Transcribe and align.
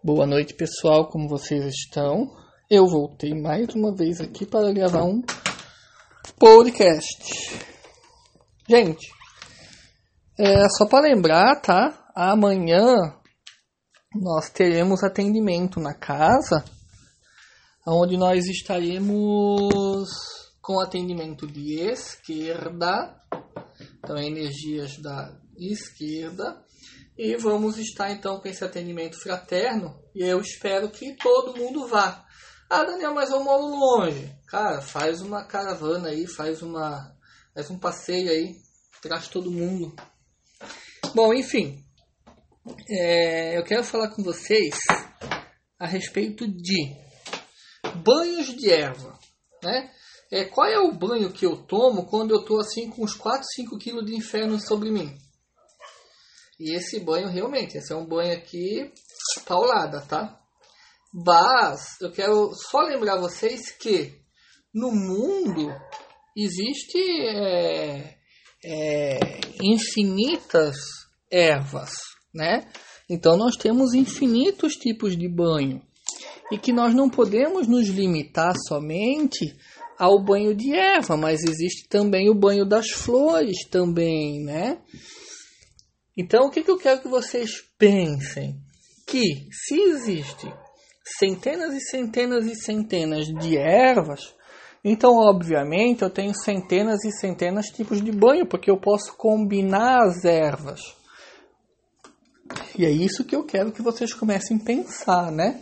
Boa 0.00 0.24
noite, 0.28 0.54
pessoal. 0.54 1.08
Como 1.08 1.28
vocês 1.28 1.64
estão? 1.74 2.30
Eu 2.70 2.86
voltei 2.86 3.34
mais 3.34 3.74
uma 3.74 3.92
vez 3.92 4.20
aqui 4.20 4.46
para 4.46 4.72
gravar 4.72 5.02
um 5.02 5.20
podcast. 6.38 7.58
Gente, 8.68 9.08
é 10.38 10.68
só 10.68 10.86
para 10.86 11.08
lembrar, 11.08 11.60
tá? 11.60 12.12
Amanhã 12.14 12.94
nós 14.14 14.48
teremos 14.50 15.02
atendimento 15.02 15.80
na 15.80 15.94
casa, 15.94 16.64
onde 17.84 18.16
nós 18.16 18.46
estaremos 18.46 20.08
com 20.62 20.78
atendimento 20.78 21.44
de 21.44 21.80
esquerda, 21.80 23.20
então 23.98 24.16
energias 24.16 24.96
da 25.02 25.36
esquerda 25.58 26.67
e 27.18 27.34
vamos 27.36 27.76
estar 27.78 28.12
então 28.12 28.38
com 28.38 28.46
esse 28.46 28.64
atendimento 28.64 29.20
fraterno 29.20 30.00
e 30.14 30.22
eu 30.22 30.40
espero 30.40 30.88
que 30.88 31.16
todo 31.16 31.58
mundo 31.58 31.88
vá. 31.88 32.24
Ah, 32.70 32.84
Daniel, 32.84 33.12
mas 33.12 33.30
eu 33.30 33.42
moro 33.42 33.66
longe. 33.66 34.32
Cara, 34.46 34.80
faz 34.80 35.20
uma 35.20 35.44
caravana 35.44 36.10
aí, 36.10 36.28
faz 36.28 36.62
uma 36.62 37.12
faz 37.52 37.68
um 37.70 37.78
passeio 37.78 38.30
aí, 38.30 38.54
traz 39.02 39.26
todo 39.26 39.50
mundo. 39.50 39.96
Bom, 41.12 41.34
enfim, 41.34 41.84
é, 42.88 43.58
eu 43.58 43.64
quero 43.64 43.82
falar 43.82 44.10
com 44.10 44.22
vocês 44.22 44.76
a 45.76 45.86
respeito 45.86 46.46
de 46.46 46.94
banhos 48.04 48.54
de 48.54 48.70
erva, 48.70 49.18
né? 49.60 49.90
É, 50.30 50.44
qual 50.44 50.68
é 50.68 50.78
o 50.78 50.92
banho 50.92 51.32
que 51.32 51.46
eu 51.46 51.56
tomo 51.56 52.06
quando 52.06 52.32
eu 52.32 52.44
tô 52.44 52.60
assim 52.60 52.90
com 52.90 53.02
uns 53.02 53.14
4, 53.14 53.44
5 53.56 53.78
quilos 53.78 54.04
de 54.04 54.14
inferno 54.14 54.60
sobre 54.60 54.90
mim? 54.90 55.18
E 56.58 56.74
esse 56.74 57.00
banho 57.00 57.28
realmente, 57.28 57.78
esse 57.78 57.92
é 57.92 57.96
um 57.96 58.06
banho 58.06 58.32
aqui 58.32 58.92
paulada, 59.46 60.00
tá? 60.00 60.40
Mas 61.12 62.00
eu 62.00 62.10
quero 62.10 62.52
só 62.54 62.80
lembrar 62.80 63.18
vocês 63.18 63.70
que 63.70 64.12
no 64.74 64.90
mundo 64.90 65.72
existe 66.36 66.98
é, 66.98 68.16
é, 68.64 69.18
infinitas 69.62 70.76
ervas, 71.30 71.90
né? 72.34 72.68
Então 73.08 73.36
nós 73.36 73.56
temos 73.56 73.94
infinitos 73.94 74.74
tipos 74.74 75.16
de 75.16 75.28
banho 75.28 75.80
e 76.52 76.58
que 76.58 76.72
nós 76.72 76.94
não 76.94 77.08
podemos 77.08 77.66
nos 77.66 77.88
limitar 77.88 78.54
somente 78.66 79.56
ao 79.98 80.22
banho 80.22 80.54
de 80.54 80.74
erva, 80.74 81.16
mas 81.16 81.42
existe 81.42 81.88
também 81.88 82.30
o 82.30 82.34
banho 82.34 82.64
das 82.64 82.90
flores 82.90 83.66
também, 83.70 84.44
né? 84.44 84.78
Então, 86.18 86.46
o 86.46 86.50
que, 86.50 86.64
que 86.64 86.70
eu 86.70 86.76
quero 86.76 87.00
que 87.00 87.06
vocês 87.06 87.62
pensem? 87.78 88.56
Que 89.06 89.46
se 89.52 89.80
existe 89.80 90.52
centenas 91.20 91.72
e 91.72 91.80
centenas 91.80 92.44
e 92.44 92.56
centenas 92.56 93.26
de 93.26 93.56
ervas, 93.56 94.34
então, 94.84 95.12
obviamente, 95.16 96.02
eu 96.02 96.10
tenho 96.10 96.34
centenas 96.34 97.04
e 97.04 97.12
centenas 97.12 97.66
de 97.66 97.74
tipos 97.74 98.02
de 98.02 98.10
banho, 98.10 98.46
porque 98.46 98.70
eu 98.70 98.80
posso 98.80 99.16
combinar 99.16 100.02
as 100.02 100.24
ervas. 100.24 100.80
E 102.76 102.84
é 102.84 102.90
isso 102.90 103.24
que 103.24 103.36
eu 103.36 103.44
quero 103.44 103.70
que 103.70 103.82
vocês 103.82 104.12
comecem 104.12 104.56
a 104.56 104.64
pensar, 104.64 105.30
né? 105.30 105.60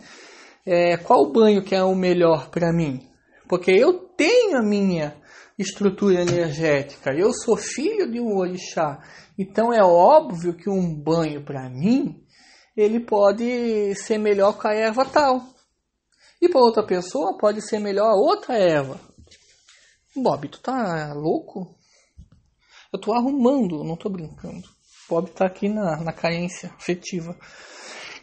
É, 0.65 0.97
qual 0.97 1.31
banho 1.31 1.63
que 1.63 1.75
é 1.75 1.83
o 1.83 1.95
melhor 1.95 2.49
para 2.49 2.73
mim? 2.73 3.07
Porque 3.47 3.71
eu 3.71 3.93
tenho 3.93 4.57
a 4.57 4.63
minha 4.63 5.15
estrutura 5.57 6.21
energética, 6.21 7.11
eu 7.13 7.33
sou 7.33 7.57
filho 7.57 8.11
de 8.11 8.19
um 8.19 8.37
orixá, 8.37 9.01
então 9.37 9.73
é 9.73 9.83
óbvio 9.83 10.53
que 10.53 10.69
um 10.69 10.93
banho 10.93 11.43
para 11.43 11.69
mim 11.69 12.23
ele 12.75 12.99
pode 12.99 13.95
ser 13.95 14.19
melhor 14.19 14.53
com 14.53 14.67
a 14.67 14.73
erva 14.73 15.03
tal. 15.03 15.41
E 16.39 16.47
para 16.47 16.61
outra 16.61 16.85
pessoa 16.85 17.35
pode 17.35 17.67
ser 17.67 17.79
melhor 17.79 18.13
outra 18.13 18.55
erva. 18.55 18.99
Bob, 20.15 20.47
tu 20.47 20.59
tá 20.59 21.11
louco? 21.13 21.75
Eu 22.93 22.99
tô 22.99 23.13
arrumando, 23.13 23.83
não 23.83 23.95
tô 23.95 24.09
brincando. 24.09 24.67
Bob 25.09 25.31
tá 25.31 25.47
aqui 25.47 25.67
na, 25.67 25.97
na 26.03 26.13
carência 26.13 26.71
afetiva. 26.77 27.35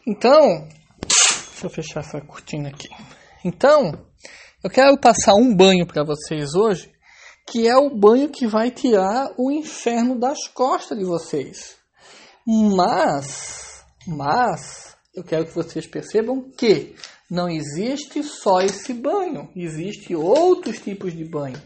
Então, 0.07 0.69
deixa 1.01 1.67
eu 1.67 1.71
fechar 1.71 2.01
essa 2.01 2.21
cortina 2.21 2.69
aqui. 2.69 2.89
Então, 3.45 3.93
eu 4.63 4.71
quero 4.71 4.97
passar 4.99 5.35
um 5.35 5.55
banho 5.55 5.87
para 5.87 6.05
vocês 6.05 6.55
hoje 6.55 6.94
que 7.47 7.69
é 7.69 7.77
o 7.77 7.91
banho 7.91 8.29
que 8.29 8.47
vai 8.47 8.71
tirar 8.71 9.33
o 9.37 9.51
inferno 9.51 10.19
das 10.19 10.49
costas 10.49 10.99
de 10.99 11.05
vocês. 11.05 11.77
Mas, 12.47 13.85
mas, 14.07 14.97
eu 15.15 15.23
quero 15.23 15.47
que 15.47 15.55
vocês 15.55 15.87
percebam 15.87 16.51
que 16.57 16.95
não 17.31 17.49
existe 17.49 18.23
só 18.23 18.61
esse 18.61 18.93
banho, 18.93 19.49
existe 19.57 20.15
outros 20.15 20.79
tipos 20.79 21.13
de 21.13 21.25
banho. 21.25 21.61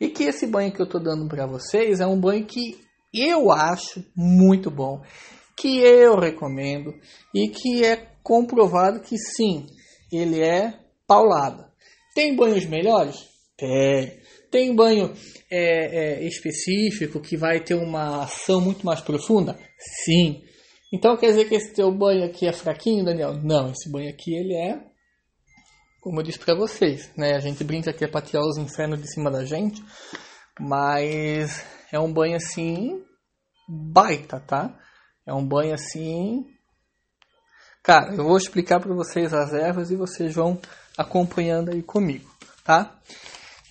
E 0.00 0.08
que 0.08 0.24
esse 0.24 0.46
banho 0.46 0.72
que 0.72 0.80
eu 0.80 0.86
estou 0.86 1.02
dando 1.02 1.28
para 1.28 1.46
vocês 1.46 2.00
é 2.00 2.06
um 2.06 2.18
banho 2.18 2.44
que 2.46 2.78
eu 3.12 3.52
acho 3.52 4.04
muito 4.16 4.70
bom, 4.70 5.02
que 5.56 5.78
eu 5.78 6.18
recomendo 6.18 6.92
e 7.32 7.48
que 7.48 7.84
é 7.84 8.08
comprovado 8.22 9.00
que 9.00 9.16
sim, 9.16 9.66
ele 10.10 10.42
é 10.42 10.78
paulada. 11.06 11.70
Tem 12.14 12.34
banhos 12.34 12.66
melhores? 12.66 13.16
Tem. 13.56 14.18
Tem 14.54 14.72
banho 14.72 15.12
é, 15.50 16.20
é, 16.20 16.28
específico 16.28 17.18
que 17.18 17.36
vai 17.36 17.58
ter 17.58 17.74
uma 17.74 18.22
ação 18.22 18.60
muito 18.60 18.86
mais 18.86 19.00
profunda? 19.00 19.58
Sim. 20.04 20.44
Então 20.92 21.16
quer 21.16 21.26
dizer 21.26 21.48
que 21.48 21.56
esse 21.56 21.74
teu 21.74 21.90
banho 21.90 22.24
aqui 22.24 22.46
é 22.46 22.52
fraquinho, 22.52 23.04
Daniel? 23.04 23.34
Não, 23.42 23.72
esse 23.72 23.90
banho 23.90 24.08
aqui 24.08 24.32
ele 24.32 24.54
é, 24.54 24.80
como 26.00 26.20
eu 26.20 26.22
disse 26.22 26.38
para 26.38 26.54
vocês, 26.54 27.10
né? 27.16 27.34
A 27.34 27.40
gente 27.40 27.64
brinca 27.64 27.92
que 27.92 28.04
é 28.04 28.06
para 28.06 28.24
tirar 28.24 28.42
os 28.42 28.56
infernos 28.56 29.02
de 29.02 29.12
cima 29.12 29.28
da 29.28 29.44
gente, 29.44 29.82
mas 30.60 31.66
é 31.90 31.98
um 31.98 32.12
banho 32.12 32.36
assim 32.36 33.02
baita, 33.68 34.38
tá? 34.38 34.72
É 35.26 35.34
um 35.34 35.44
banho 35.44 35.74
assim. 35.74 36.46
Cara, 37.82 38.14
eu 38.14 38.22
vou 38.22 38.36
explicar 38.36 38.78
para 38.78 38.94
vocês 38.94 39.34
as 39.34 39.52
ervas 39.52 39.90
e 39.90 39.96
vocês 39.96 40.32
vão 40.32 40.60
acompanhando 40.96 41.72
aí 41.72 41.82
comigo, 41.82 42.30
tá? 42.62 43.00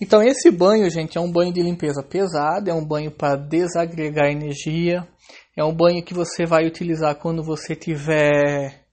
Então 0.00 0.22
esse 0.22 0.50
banho, 0.50 0.90
gente, 0.90 1.16
é 1.16 1.20
um 1.20 1.30
banho 1.30 1.52
de 1.52 1.62
limpeza 1.62 2.02
pesado, 2.02 2.68
é 2.68 2.74
um 2.74 2.84
banho 2.84 3.10
para 3.10 3.36
desagregar 3.36 4.30
energia, 4.30 5.06
é 5.56 5.64
um 5.64 5.74
banho 5.74 6.02
que 6.02 6.12
você 6.12 6.44
vai 6.44 6.66
utilizar 6.66 7.14
quando 7.14 7.42
você 7.42 7.76
tiver, 7.76 8.84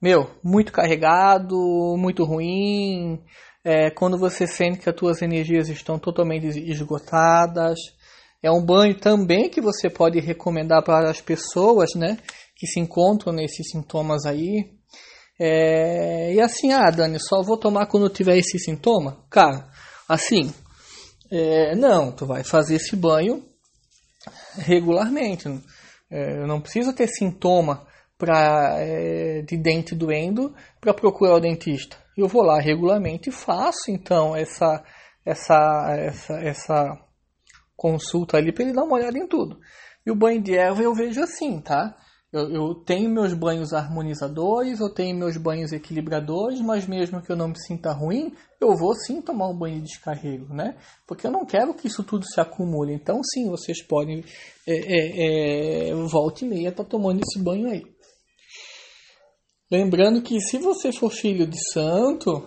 meu, 0.00 0.30
muito 0.42 0.72
carregado, 0.72 1.56
muito 1.98 2.24
ruim, 2.24 3.22
é, 3.62 3.90
quando 3.90 4.16
você 4.16 4.46
sente 4.46 4.78
que 4.78 4.88
as 4.88 4.96
tuas 4.96 5.20
energias 5.20 5.68
estão 5.68 5.98
totalmente 5.98 6.46
esgotadas. 6.70 7.78
É 8.42 8.50
um 8.50 8.64
banho 8.64 8.98
também 8.98 9.50
que 9.50 9.60
você 9.60 9.90
pode 9.90 10.20
recomendar 10.20 10.82
para 10.82 11.10
as 11.10 11.20
pessoas, 11.20 11.94
né, 11.94 12.16
que 12.54 12.66
se 12.66 12.80
encontram 12.80 13.32
nesses 13.32 13.70
sintomas 13.70 14.24
aí. 14.24 14.70
É, 15.38 16.32
e 16.32 16.40
assim, 16.40 16.72
ah, 16.72 16.90
Dani, 16.90 17.18
só 17.20 17.42
vou 17.42 17.58
tomar 17.58 17.86
quando 17.86 18.08
tiver 18.08 18.38
esse 18.38 18.58
sintoma? 18.58 19.18
Cara, 19.28 19.68
Assim, 20.08 20.52
é, 21.30 21.74
não, 21.74 22.12
tu 22.12 22.26
vai 22.26 22.44
fazer 22.44 22.76
esse 22.76 22.94
banho 22.94 23.44
regularmente. 24.56 25.48
É, 26.10 26.46
não 26.46 26.60
precisa 26.60 26.92
ter 26.92 27.08
sintoma 27.08 27.86
pra, 28.16 28.76
é, 28.78 29.42
de 29.42 29.56
dente 29.56 29.94
doendo 29.94 30.54
para 30.80 30.94
procurar 30.94 31.34
o 31.34 31.40
dentista. 31.40 31.96
Eu 32.16 32.28
vou 32.28 32.42
lá 32.42 32.60
regularmente 32.60 33.28
e 33.28 33.32
faço 33.32 33.90
então 33.90 34.34
essa, 34.34 34.82
essa, 35.24 35.96
essa, 35.98 36.34
essa 36.34 36.98
consulta 37.76 38.38
ali 38.38 38.52
para 38.52 38.64
ele 38.64 38.72
dar 38.72 38.84
uma 38.84 38.96
olhada 38.96 39.18
em 39.18 39.26
tudo. 39.26 39.60
E 40.04 40.10
o 40.10 40.16
banho 40.16 40.40
de 40.40 40.56
erva 40.56 40.82
eu 40.82 40.94
vejo 40.94 41.20
assim, 41.20 41.60
tá? 41.60 41.94
Eu, 42.36 42.50
eu, 42.50 42.74
tenho 42.74 43.08
meus 43.08 43.32
banhos 43.32 43.72
harmonizadores, 43.72 44.78
eu 44.78 44.92
tenho 44.92 45.16
meus 45.16 45.38
banhos 45.38 45.72
equilibradores, 45.72 46.60
mas 46.60 46.86
mesmo 46.86 47.22
que 47.22 47.32
eu 47.32 47.36
não 47.36 47.48
me 47.48 47.58
sinta 47.58 47.92
ruim, 47.92 48.30
eu 48.60 48.76
vou 48.76 48.94
sim 48.94 49.22
tomar 49.22 49.48
um 49.48 49.56
banho 49.56 49.76
de 49.76 49.86
descarrego, 49.86 50.52
né? 50.52 50.76
Porque 51.06 51.26
eu 51.26 51.30
não 51.30 51.46
quero 51.46 51.72
que 51.72 51.86
isso 51.86 52.04
tudo 52.04 52.26
se 52.26 52.38
acumule. 52.38 52.92
Então, 52.92 53.22
sim, 53.24 53.48
vocês 53.48 53.82
podem 53.82 54.22
é, 54.66 54.74
é, 54.74 55.88
é, 55.88 55.94
volta 55.94 56.44
e 56.44 56.48
meia 56.48 56.70
tá 56.70 56.84
tomando 56.84 57.22
esse 57.22 57.38
banho 57.38 57.70
aí. 57.70 57.82
Lembrando 59.70 60.20
que 60.20 60.38
se 60.38 60.58
você 60.58 60.92
for 60.92 61.10
filho 61.10 61.46
de 61.46 61.58
santo, 61.72 62.46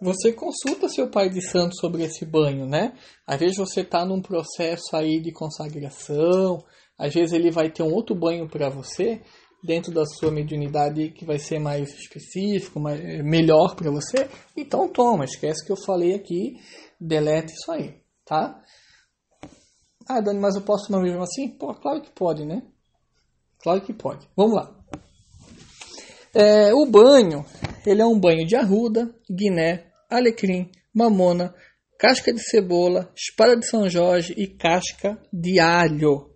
você 0.00 0.32
consulta 0.32 0.88
seu 0.88 1.10
pai 1.10 1.28
de 1.28 1.40
santo 1.40 1.74
sobre 1.80 2.04
esse 2.04 2.24
banho, 2.24 2.66
né? 2.66 2.92
Às 3.26 3.40
vezes 3.40 3.56
você 3.56 3.80
está 3.80 4.04
num 4.04 4.22
processo 4.22 4.94
aí 4.94 5.20
de 5.20 5.32
consagração, 5.32 6.62
às 6.98 7.12
vezes 7.12 7.32
ele 7.32 7.50
vai 7.50 7.70
ter 7.70 7.82
um 7.82 7.92
outro 7.92 8.14
banho 8.14 8.48
para 8.48 8.68
você 8.68 9.20
dentro 9.62 9.92
da 9.92 10.04
sua 10.04 10.30
mediunidade 10.30 11.10
que 11.10 11.24
vai 11.24 11.38
ser 11.38 11.58
mais 11.58 11.90
específico, 11.90 12.78
mais, 12.78 13.00
melhor 13.24 13.74
para 13.74 13.90
você. 13.90 14.28
Então 14.56 14.88
toma, 14.88 15.24
esquece 15.24 15.64
que 15.64 15.72
eu 15.72 15.76
falei 15.76 16.14
aqui, 16.14 16.54
delete 17.00 17.52
isso 17.52 17.70
aí, 17.72 18.00
tá? 18.24 18.62
Ah, 20.08 20.20
Dani, 20.20 20.38
mas 20.38 20.54
eu 20.54 20.62
posso 20.62 20.86
tomar 20.86 21.02
mesmo 21.02 21.22
assim? 21.22 21.48
Pô, 21.48 21.74
claro 21.74 22.00
que 22.00 22.12
pode, 22.12 22.44
né? 22.44 22.62
Claro 23.60 23.80
que 23.80 23.92
pode. 23.92 24.28
Vamos 24.36 24.54
lá. 24.54 24.72
É, 26.32 26.72
o 26.72 26.86
banho, 26.86 27.44
ele 27.84 28.02
é 28.02 28.06
um 28.06 28.18
banho 28.18 28.46
de 28.46 28.54
arruda, 28.54 29.12
guiné, 29.28 29.90
alecrim, 30.08 30.70
mamona, 30.94 31.52
casca 31.98 32.32
de 32.32 32.40
cebola, 32.40 33.10
espada 33.16 33.56
de 33.56 33.66
São 33.66 33.88
Jorge 33.88 34.32
e 34.36 34.46
casca 34.46 35.18
de 35.32 35.58
alho. 35.58 36.35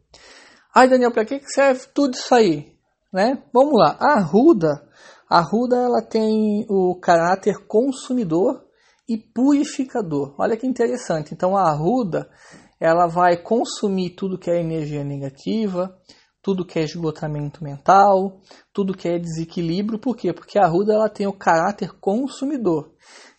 Ai, 0.72 0.88
Daniel, 0.88 1.10
para 1.10 1.24
que 1.24 1.40
serve 1.46 1.86
tudo 1.92 2.14
isso 2.14 2.32
aí? 2.32 2.72
Né? 3.12 3.42
Vamos 3.52 3.74
lá. 3.74 3.96
A 3.98 4.18
arruda, 4.18 4.88
a 5.28 5.38
arruda 5.38 5.76
ela 5.76 6.00
tem 6.00 6.64
o 6.68 6.94
caráter 7.00 7.66
consumidor 7.66 8.64
e 9.08 9.18
purificador. 9.18 10.34
Olha 10.38 10.56
que 10.56 10.66
interessante. 10.66 11.34
Então 11.34 11.56
a 11.56 11.68
arruda 11.68 12.30
ela 12.78 13.08
vai 13.08 13.36
consumir 13.36 14.10
tudo 14.10 14.38
que 14.38 14.48
é 14.48 14.60
energia 14.60 15.02
negativa, 15.02 15.98
tudo 16.40 16.64
que 16.64 16.78
é 16.78 16.82
esgotamento 16.82 17.64
mental, 17.64 18.40
tudo 18.72 18.96
que 18.96 19.08
é 19.08 19.18
desequilíbrio. 19.18 19.98
Por 19.98 20.16
quê? 20.16 20.32
Porque 20.32 20.56
a 20.56 20.66
arruda 20.66 20.94
ela 20.94 21.08
tem 21.08 21.26
o 21.26 21.36
caráter 21.36 21.98
consumidor. 21.98 22.92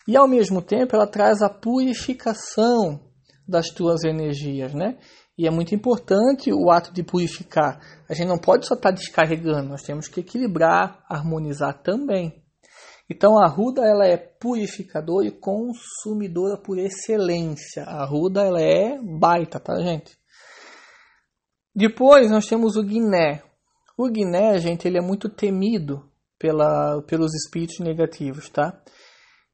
E 0.06 0.18
ao 0.18 0.28
mesmo 0.28 0.60
tempo 0.60 0.94
ela 0.94 1.06
traz 1.06 1.40
a 1.40 1.48
purificação 1.48 3.00
das 3.48 3.68
tuas 3.68 4.04
energias, 4.04 4.74
né? 4.74 4.98
E 5.36 5.46
é 5.46 5.50
muito 5.50 5.74
importante 5.74 6.52
o 6.52 6.70
ato 6.70 6.92
de 6.92 7.02
purificar. 7.02 7.80
A 8.08 8.14
gente 8.14 8.28
não 8.28 8.38
pode 8.38 8.66
só 8.66 8.74
estar 8.74 8.90
tá 8.90 8.94
descarregando, 8.94 9.70
nós 9.70 9.82
temos 9.82 10.08
que 10.08 10.20
equilibrar, 10.20 11.04
harmonizar 11.08 11.82
também. 11.82 12.42
Então 13.08 13.38
a 13.38 13.46
ruda 13.46 13.82
ela 13.82 14.06
é 14.06 14.16
purificadora 14.16 15.26
e 15.26 15.30
consumidora 15.30 16.56
por 16.56 16.78
excelência. 16.78 17.84
A 17.84 18.04
ruda 18.04 18.42
ela 18.42 18.60
é 18.60 18.98
baita, 19.02 19.58
tá, 19.58 19.80
gente? 19.80 20.16
Depois 21.74 22.30
nós 22.30 22.46
temos 22.46 22.76
o 22.76 22.82
guiné. 22.82 23.42
O 23.96 24.08
guiné, 24.08 24.58
gente, 24.58 24.86
ele 24.86 24.98
é 24.98 25.02
muito 25.02 25.28
temido 25.28 26.08
pela, 26.38 27.02
pelos 27.02 27.34
espíritos 27.34 27.78
negativos, 27.80 28.48
tá? 28.48 28.82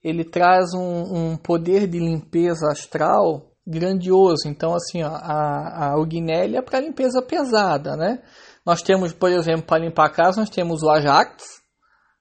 Ele 0.03 0.25
traz 0.25 0.73
um, 0.75 1.33
um 1.33 1.37
poder 1.37 1.87
de 1.87 1.99
limpeza 1.99 2.67
astral 2.71 3.48
grandioso. 3.69 4.49
Então, 4.49 4.75
assim, 4.75 5.03
ó, 5.03 5.11
a, 5.11 5.93
a, 5.93 6.07
é 6.33 6.63
para 6.63 6.81
limpeza 6.81 7.21
pesada, 7.21 7.97
né? 7.97 8.23
Nós 8.65 8.83
temos, 8.83 9.13
por 9.13 9.31
exemplo, 9.31 9.63
para 9.63 9.85
limpar 9.85 10.07
a 10.07 10.11
casa, 10.11 10.41
nós 10.41 10.51
temos 10.51 10.83
o 10.83 10.91
Ajax, 10.91 11.45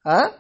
ah? 0.06 0.32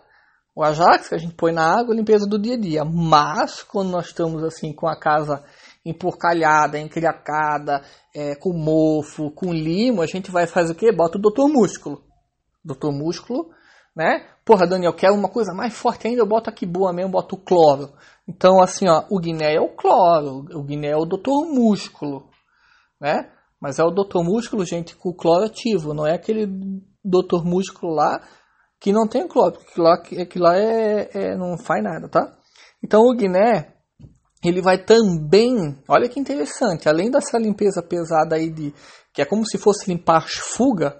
o 0.55 0.63
Ajax 0.63 1.09
que 1.09 1.15
a 1.15 1.17
gente 1.17 1.35
põe 1.35 1.51
na 1.51 1.79
água, 1.79 1.95
limpeza 1.95 2.25
do 2.27 2.39
dia 2.39 2.55
a 2.55 2.59
dia. 2.59 2.83
Mas, 2.83 3.63
quando 3.63 3.89
nós 3.89 4.07
estamos 4.07 4.43
assim 4.43 4.73
com 4.73 4.87
a 4.87 4.99
casa 4.99 5.43
emporcalhada, 5.85 6.79
encriacada, 6.79 7.81
é, 8.13 8.35
com 8.35 8.51
mofo, 8.53 9.31
com 9.31 9.53
limo, 9.53 10.01
a 10.01 10.05
gente 10.05 10.29
vai 10.31 10.45
fazer 10.45 10.73
o 10.73 10.75
quê? 10.75 10.91
Bota 10.91 11.17
o 11.17 11.21
doutor 11.21 11.47
músculo. 11.47 12.03
Doutor 12.63 12.91
músculo, 12.91 13.49
né? 13.95 14.27
Porra, 14.47 14.65
Daniel, 14.65 14.93
quero 14.93 15.13
uma 15.13 15.27
coisa 15.27 15.53
mais 15.53 15.73
forte 15.73 16.07
ainda, 16.07 16.21
eu 16.21 16.25
boto 16.25 16.49
aqui 16.49 16.65
boa 16.65 16.93
mesmo, 16.93 17.11
boto 17.11 17.35
o 17.35 17.37
cloro. 17.37 17.91
Então, 18.25 18.61
assim, 18.61 18.87
ó, 18.87 19.03
o 19.09 19.19
Guiné 19.19 19.55
é 19.55 19.59
o 19.59 19.75
cloro, 19.75 20.45
o 20.57 20.63
Guiné 20.63 20.91
é 20.91 20.95
o 20.95 21.03
doutor 21.03 21.45
músculo, 21.45 22.29
né? 22.97 23.29
Mas 23.59 23.77
é 23.77 23.83
o 23.83 23.91
doutor 23.91 24.23
músculo, 24.23 24.65
gente, 24.65 24.95
com 24.95 25.13
cloro 25.13 25.43
ativo, 25.43 25.93
não 25.93 26.07
é 26.07 26.13
aquele 26.13 26.47
doutor 27.03 27.43
músculo 27.43 27.93
lá 27.93 28.21
que 28.79 28.93
não 28.93 29.05
tem 29.05 29.27
cloro, 29.27 29.59
que 29.59 29.81
lá, 29.81 30.01
que 30.01 30.39
lá 30.39 30.57
é, 30.57 31.09
é, 31.13 31.35
não 31.35 31.57
faz 31.57 31.83
nada, 31.83 32.07
tá? 32.07 32.33
Então, 32.81 33.01
o 33.01 33.13
Guiné, 33.13 33.73
ele 34.45 34.61
vai 34.61 34.77
também, 34.77 35.77
olha 35.89 36.07
que 36.07 36.21
interessante, 36.21 36.87
além 36.87 37.11
dessa 37.11 37.37
limpeza 37.37 37.83
pesada 37.83 38.37
aí 38.37 38.49
de, 38.49 38.73
que 39.13 39.21
é 39.21 39.25
como 39.25 39.45
se 39.45 39.57
fosse 39.57 39.91
limpar 39.91 40.19
as 40.19 40.35
fugas 40.35 40.93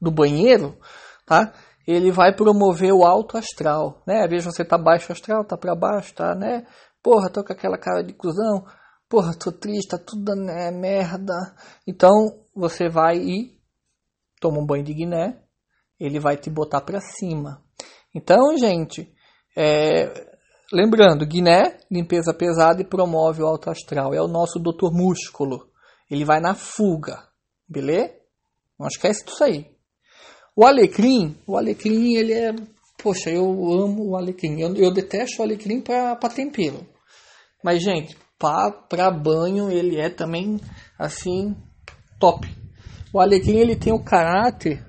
do 0.00 0.10
banheiro, 0.10 0.78
tá? 1.26 1.52
Ele 1.86 2.10
vai 2.10 2.34
promover 2.34 2.92
o 2.92 3.04
alto 3.04 3.36
astral, 3.36 4.02
né? 4.06 4.22
Às 4.24 4.30
vezes 4.30 4.46
você 4.46 4.64
tá 4.64 4.78
baixo 4.78 5.12
astral, 5.12 5.44
tá 5.44 5.56
para 5.56 5.74
baixo, 5.74 6.14
tá, 6.14 6.34
né? 6.34 6.66
Porra, 7.02 7.30
tô 7.30 7.44
com 7.44 7.52
aquela 7.52 7.76
cara 7.76 8.02
de 8.02 8.14
cuzão. 8.14 8.64
Porra, 9.08 9.34
tô 9.38 9.52
triste, 9.52 9.90
tá 9.90 9.98
tudo 9.98 10.34
né, 10.34 10.70
merda. 10.70 11.34
Então, 11.86 12.10
você 12.54 12.88
vai 12.88 13.18
e 13.18 13.54
toma 14.40 14.58
um 14.58 14.66
banho 14.66 14.84
de 14.84 14.94
guiné, 14.94 15.38
ele 15.98 16.18
vai 16.18 16.36
te 16.36 16.50
botar 16.50 16.80
para 16.80 17.00
cima. 17.00 17.62
Então, 18.14 18.56
gente, 18.56 19.12
é, 19.56 20.12
lembrando, 20.72 21.26
guiné, 21.26 21.78
limpeza 21.90 22.34
pesada 22.34 22.80
e 22.80 22.86
promove 22.86 23.42
o 23.42 23.46
alto 23.46 23.70
astral. 23.70 24.14
É 24.14 24.20
o 24.20 24.28
nosso 24.28 24.58
doutor 24.58 24.92
músculo. 24.92 25.68
Ele 26.10 26.24
vai 26.24 26.40
na 26.40 26.54
fuga, 26.54 27.28
beleza? 27.68 28.14
Não 28.78 28.86
esquece 28.86 29.24
disso 29.24 29.44
aí. 29.44 29.73
O 30.56 30.64
alecrim, 30.64 31.36
o 31.46 31.56
alecrim, 31.56 32.14
ele 32.14 32.32
é. 32.32 32.54
Poxa, 33.02 33.28
eu 33.28 33.44
amo 33.44 34.10
o 34.10 34.16
alecrim. 34.16 34.60
Eu, 34.60 34.74
eu 34.76 34.92
detesto 34.92 35.42
o 35.42 35.44
alecrim 35.44 35.80
para 35.80 36.16
tempero. 36.28 36.86
Mas, 37.62 37.82
gente, 37.82 38.16
para 38.38 39.10
banho, 39.10 39.68
ele 39.70 39.98
é 39.98 40.08
também, 40.08 40.60
assim, 40.98 41.56
top. 42.20 42.48
O 43.12 43.18
alecrim, 43.18 43.56
ele 43.56 43.74
tem 43.74 43.92
o 43.92 44.04
caráter 44.04 44.84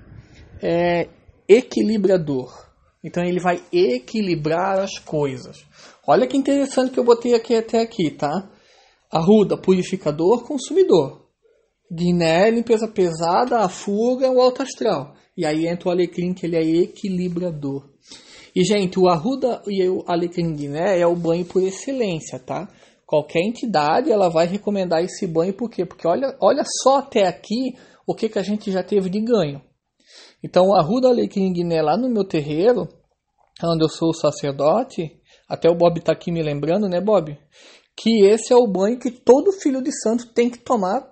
é, 0.62 1.08
equilibrador. 1.48 2.64
Então, 3.02 3.24
ele 3.24 3.40
vai 3.40 3.60
equilibrar 3.72 4.78
as 4.78 4.98
coisas. 4.98 5.64
Olha 6.06 6.28
que 6.28 6.36
interessante 6.36 6.92
que 6.92 7.00
eu 7.00 7.04
botei 7.04 7.34
aqui 7.34 7.56
até 7.56 7.80
aqui, 7.80 8.10
tá? 8.10 8.48
Arruda, 9.10 9.56
purificador, 9.60 10.44
consumidor. 10.46 11.26
Guiné, 11.90 12.50
limpeza 12.50 12.86
pesada, 12.86 13.58
a 13.58 13.68
fuga, 13.68 14.30
o 14.30 14.40
alto 14.40 14.62
astral. 14.62 15.15
E 15.36 15.44
aí 15.44 15.66
entra 15.66 15.88
o 15.88 15.92
alecrim, 15.92 16.32
que 16.32 16.46
ele 16.46 16.56
é 16.56 16.62
equilibrador. 16.62 17.90
E, 18.54 18.64
gente, 18.64 18.98
o 18.98 19.06
arruda 19.06 19.62
e 19.66 19.86
o 19.86 20.02
alecrim 20.06 20.54
guiné 20.54 20.98
é 20.98 21.06
o 21.06 21.14
banho 21.14 21.44
por 21.44 21.62
excelência, 21.62 22.38
tá? 22.38 22.66
Qualquer 23.04 23.40
entidade, 23.40 24.10
ela 24.10 24.30
vai 24.30 24.46
recomendar 24.46 25.04
esse 25.04 25.26
banho, 25.26 25.52
por 25.52 25.68
quê? 25.68 25.84
Porque 25.84 26.08
olha, 26.08 26.34
olha 26.40 26.62
só 26.82 27.00
até 27.00 27.26
aqui 27.26 27.76
o 28.06 28.14
que, 28.14 28.30
que 28.30 28.38
a 28.38 28.42
gente 28.42 28.72
já 28.72 28.82
teve 28.82 29.10
de 29.10 29.20
ganho. 29.20 29.60
Então, 30.42 30.68
o 30.68 30.74
arruda 30.74 31.08
alecrim 31.08 31.52
guiné 31.52 31.82
lá 31.82 31.98
no 31.98 32.08
meu 32.08 32.24
terreiro, 32.24 32.88
onde 33.62 33.84
eu 33.84 33.90
sou 33.90 34.14
sacerdote, 34.14 35.20
até 35.46 35.68
o 35.68 35.76
Bob 35.76 35.98
está 35.98 36.12
aqui 36.12 36.32
me 36.32 36.42
lembrando, 36.42 36.88
né, 36.88 36.98
Bob? 36.98 37.38
Que 37.94 38.24
esse 38.24 38.54
é 38.54 38.56
o 38.56 38.66
banho 38.66 38.98
que 38.98 39.10
todo 39.10 39.52
filho 39.52 39.82
de 39.82 39.92
santo 39.92 40.32
tem 40.32 40.48
que 40.48 40.58
tomar 40.58 41.06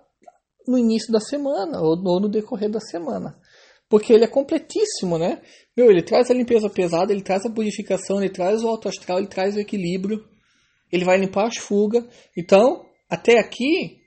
no 0.66 0.78
início 0.78 1.12
da 1.12 1.20
semana 1.20 1.78
ou 1.82 2.20
no 2.20 2.28
decorrer 2.28 2.70
da 2.70 2.80
semana 2.80 3.36
porque 3.94 4.12
ele 4.12 4.24
é 4.24 4.26
completíssimo, 4.26 5.16
né? 5.16 5.40
Meu, 5.76 5.88
ele 5.88 6.02
traz 6.02 6.28
a 6.28 6.34
limpeza 6.34 6.68
pesada, 6.68 7.12
ele 7.12 7.22
traz 7.22 7.46
a 7.46 7.48
purificação, 7.48 8.18
ele 8.18 8.28
traz 8.28 8.64
o 8.64 8.66
alto 8.66 8.88
astral, 8.88 9.18
ele 9.18 9.28
traz 9.28 9.54
o 9.54 9.60
equilíbrio, 9.60 10.24
ele 10.90 11.04
vai 11.04 11.16
limpar 11.16 11.46
as 11.46 11.58
fugas. 11.58 12.04
Então, 12.36 12.84
até 13.08 13.38
aqui, 13.38 14.00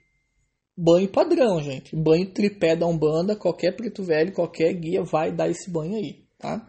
banho 0.76 1.08
padrão, 1.08 1.62
gente. 1.62 1.96
Banho 1.96 2.30
tripé 2.34 2.76
da 2.76 2.86
Umbanda, 2.86 3.34
qualquer 3.34 3.74
preto 3.74 4.02
velho, 4.02 4.34
qualquer 4.34 4.74
guia 4.74 5.02
vai 5.04 5.32
dar 5.32 5.48
esse 5.48 5.70
banho 5.70 5.96
aí, 5.96 6.18
tá? 6.38 6.68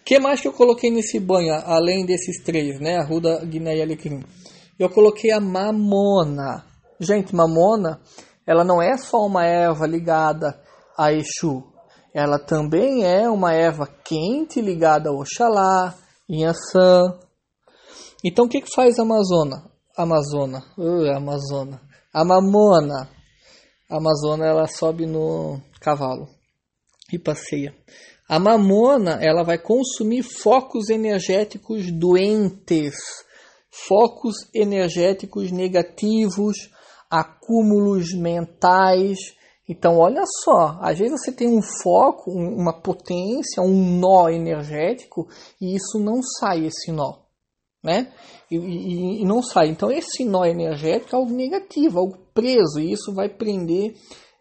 O 0.00 0.02
que 0.02 0.18
mais 0.18 0.40
que 0.40 0.48
eu 0.48 0.52
coloquei 0.54 0.90
nesse 0.90 1.20
banho, 1.20 1.52
além 1.66 2.06
desses 2.06 2.42
três, 2.42 2.80
né? 2.80 2.96
Arruda, 2.96 3.44
Guiné 3.44 3.76
e 3.76 3.82
Alecrim? 3.82 4.22
Eu 4.78 4.88
coloquei 4.88 5.32
a 5.32 5.38
mamona. 5.38 6.64
Gente, 6.98 7.34
mamona, 7.34 8.00
ela 8.46 8.64
não 8.64 8.80
é 8.80 8.96
só 8.96 9.18
uma 9.18 9.44
erva 9.44 9.86
ligada 9.86 10.58
a 10.96 11.12
Exu 11.12 11.73
ela 12.14 12.38
também 12.38 13.04
é 13.04 13.28
uma 13.28 13.52
erva 13.52 13.88
quente 14.04 14.60
ligada 14.60 15.10
ao 15.10 15.18
Oxalá, 15.18 15.92
Inhaçã. 16.28 17.18
Então 18.22 18.44
o 18.44 18.48
que, 18.48 18.60
que 18.60 18.72
faz 18.72 19.00
a 19.00 19.02
Amazona? 19.02 19.68
Amazona, 19.96 20.62
uh, 20.78 21.10
Amazona. 21.16 21.82
A 22.12 22.24
mamona. 22.24 23.10
A 23.90 23.96
Amazona 23.96 24.46
ela 24.46 24.68
sobe 24.68 25.06
no 25.06 25.60
cavalo 25.80 26.28
e 27.12 27.18
passeia. 27.18 27.74
A 28.28 28.38
mamona 28.38 29.18
ela 29.20 29.42
vai 29.42 29.58
consumir 29.58 30.22
focos 30.22 30.90
energéticos 30.90 31.90
doentes, 31.90 32.94
focos 33.70 34.36
energéticos 34.54 35.50
negativos, 35.50 36.70
acúmulos 37.10 38.14
mentais 38.14 39.18
então, 39.68 39.98
olha 39.98 40.22
só, 40.44 40.78
às 40.80 40.98
vezes 40.98 41.20
você 41.20 41.32
tem 41.32 41.48
um 41.48 41.62
foco, 41.82 42.30
uma 42.30 42.72
potência, 42.72 43.62
um 43.62 43.98
nó 43.98 44.28
energético 44.28 45.26
e 45.60 45.74
isso 45.74 45.98
não 45.98 46.20
sai, 46.22 46.66
esse 46.66 46.92
nó, 46.92 47.16
né? 47.82 48.12
E, 48.50 48.56
e, 48.56 49.22
e, 49.22 49.24
não 49.24 49.42
sai. 49.42 49.68
Então, 49.68 49.90
esse 49.90 50.22
nó 50.22 50.44
energético 50.44 51.16
é 51.16 51.18
algo 51.18 51.32
negativo, 51.32 51.98
algo 51.98 52.18
preso 52.34 52.78
e 52.78 52.92
isso 52.92 53.14
vai 53.14 53.28
prender, 53.28 53.94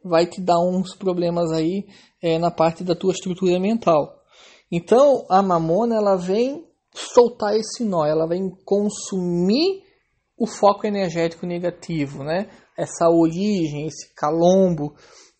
vai 0.03 0.25
te 0.25 0.41
dar 0.41 0.59
uns 0.59 0.93
problemas 0.93 1.51
aí 1.53 1.85
é, 2.21 2.37
na 2.37 2.51
parte 2.51 2.83
da 2.83 2.93
tua 2.93 3.13
estrutura 3.13 3.57
mental. 3.59 4.13
Então, 4.69 5.25
a 5.29 5.41
mamona 5.41 5.95
ela 5.95 6.17
vem 6.17 6.67
soltar 6.93 7.55
esse 7.55 7.85
nó, 7.85 8.05
ela 8.05 8.27
vem 8.27 8.49
consumir 8.65 9.83
o 10.37 10.45
foco 10.45 10.85
energético 10.85 11.45
negativo, 11.45 12.23
né? 12.23 12.49
Essa 12.77 13.09
origem, 13.09 13.87
esse 13.87 14.13
calombo, 14.15 14.95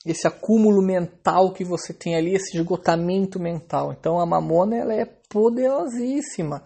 esse 0.06 0.28
acúmulo 0.28 0.82
mental 0.82 1.54
que 1.54 1.64
você 1.64 1.94
tem 1.94 2.16
ali, 2.16 2.36
esse 2.36 2.58
esgotamento 2.58 3.40
mental. 3.40 3.94
Então 3.94 4.20
a 4.20 4.26
mamona 4.26 4.76
ela 4.76 4.94
é 4.94 5.06
poderosíssima. 5.06 6.64